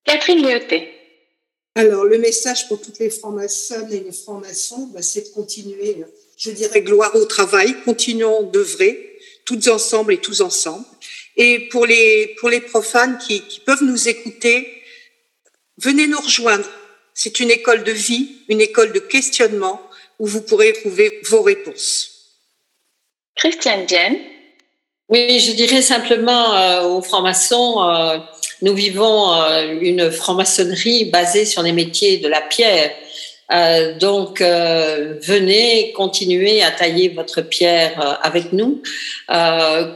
[0.04, 0.99] Catherine Lyoté.
[1.74, 6.04] Alors, le message pour toutes les francs-maçonnes et les francs-maçons, bah, c'est de continuer,
[6.36, 10.84] je dirais, gloire au travail, continuons d'œuvrer, toutes ensemble et tous ensemble.
[11.36, 14.82] Et pour les, pour les profanes qui, qui peuvent nous écouter,
[15.78, 16.68] venez nous rejoindre.
[17.14, 19.80] C'est une école de vie, une école de questionnement
[20.18, 22.36] où vous pourrez trouver vos réponses.
[23.36, 24.18] Christiane Dienne.
[25.10, 28.18] Oui, je dirais simplement euh, aux francs-maçons, euh,
[28.62, 32.92] nous vivons euh, une franc-maçonnerie basée sur les métiers de la pierre.
[33.52, 38.82] Euh, donc, euh, venez continuer à tailler votre pierre avec nous,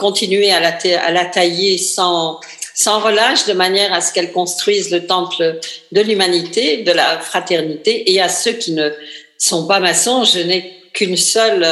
[0.00, 2.40] continuez à la, à la tailler sans,
[2.74, 5.60] sans relâche, de manière à ce qu'elle construise le temple
[5.92, 8.90] de l'humanité, de la fraternité, et à ceux qui ne
[9.38, 11.66] sont pas maçons, je n'ai qu'une seule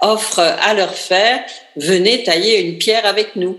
[0.00, 1.42] offre à leur faire,
[1.76, 3.58] venez tailler une pierre avec nous.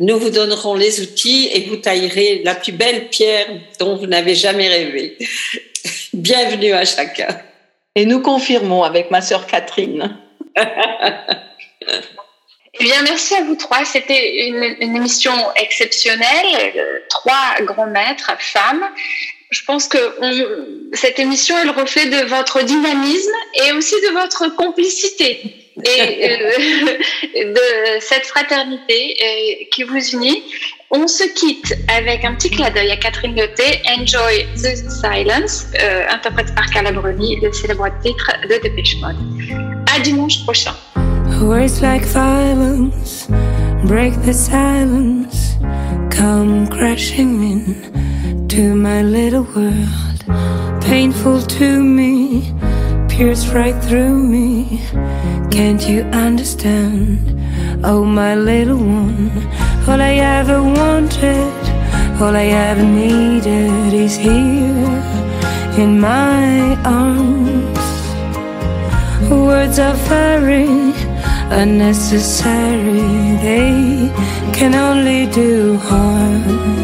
[0.00, 3.46] Nous vous donnerons les outils et vous taillerez la plus belle pierre
[3.78, 5.18] dont vous n'avez jamais rêvé.
[6.12, 7.40] Bienvenue à chacun.
[7.94, 10.16] Et nous confirmons avec ma sœur Catherine.
[12.82, 13.84] Eh bien, merci à vous trois.
[13.84, 17.02] C'était une, émission exceptionnelle.
[17.10, 18.88] Trois grands maîtres, femmes.
[19.50, 19.98] Je pense que
[20.92, 23.32] cette émission est le reflet de votre dynamisme
[23.66, 30.42] et aussi de votre complicité et euh, de cette fraternité euh, qui vous unit.
[30.92, 36.06] On se quitte avec un petit clin d'œil à Catherine Gauthier, Enjoy the Silence, euh,
[36.08, 39.16] interprété par Carla Bruni, le célèbre titre de Dépêche Mode.
[39.94, 40.74] À dimanche prochain.
[41.40, 43.28] Words like violence
[43.84, 45.56] break the silence,
[46.10, 48.09] come crashing in
[48.50, 50.24] to my little world,
[50.82, 52.52] painful to me.
[53.08, 54.80] pierce right through me.
[55.52, 57.18] Can't you understand?
[57.84, 59.30] Oh, my little one,
[59.86, 61.60] all I ever wanted,
[62.20, 64.98] all I ever needed is here
[65.78, 67.84] in my arms.
[69.30, 70.66] Words are very
[71.62, 73.06] unnecessary,
[73.46, 74.10] they
[74.52, 76.79] can only do harm.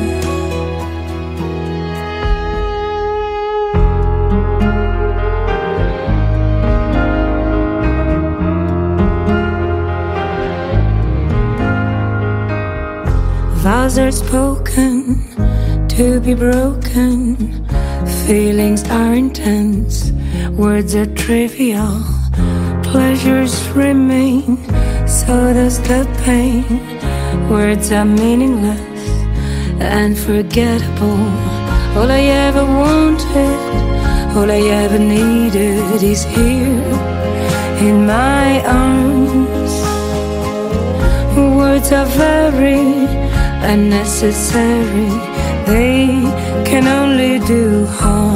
[13.67, 15.27] Vows are spoken
[15.89, 17.35] to be broken.
[18.25, 20.13] Feelings are intense.
[20.53, 22.01] Words are trivial.
[22.85, 24.57] Pleasures remain
[25.09, 26.65] so does the pain.
[27.51, 29.03] Words are meaningless
[29.81, 31.27] and forgettable.
[31.99, 33.59] All I ever wanted,
[34.37, 36.87] all I ever needed is here
[37.89, 39.75] in my arms.
[41.37, 43.26] Words are very
[43.63, 45.11] unnecessary,
[45.67, 46.07] they
[46.65, 48.36] can only do harm.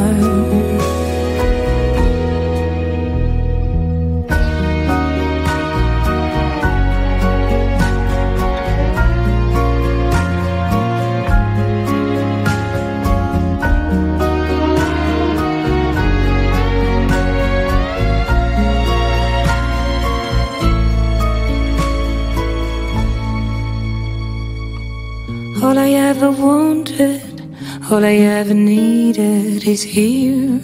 [27.93, 30.61] All I ever needed is here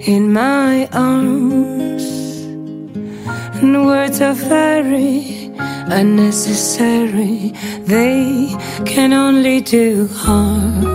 [0.00, 2.04] in my arms.
[3.60, 5.52] And words are very
[6.00, 7.52] unnecessary,
[7.84, 8.54] they
[8.86, 10.86] can only do harm.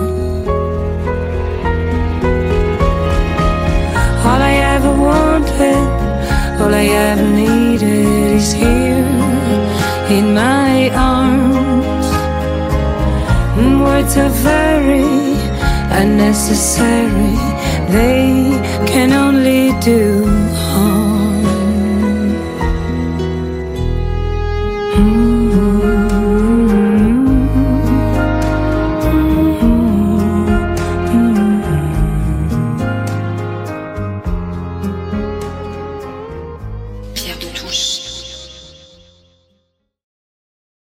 [4.26, 5.86] All I ever wanted,
[6.60, 9.06] all I ever needed is here
[10.10, 12.06] in my arms.
[13.58, 15.21] And words are very
[16.00, 17.36] unnecessary,
[17.88, 20.21] they can only do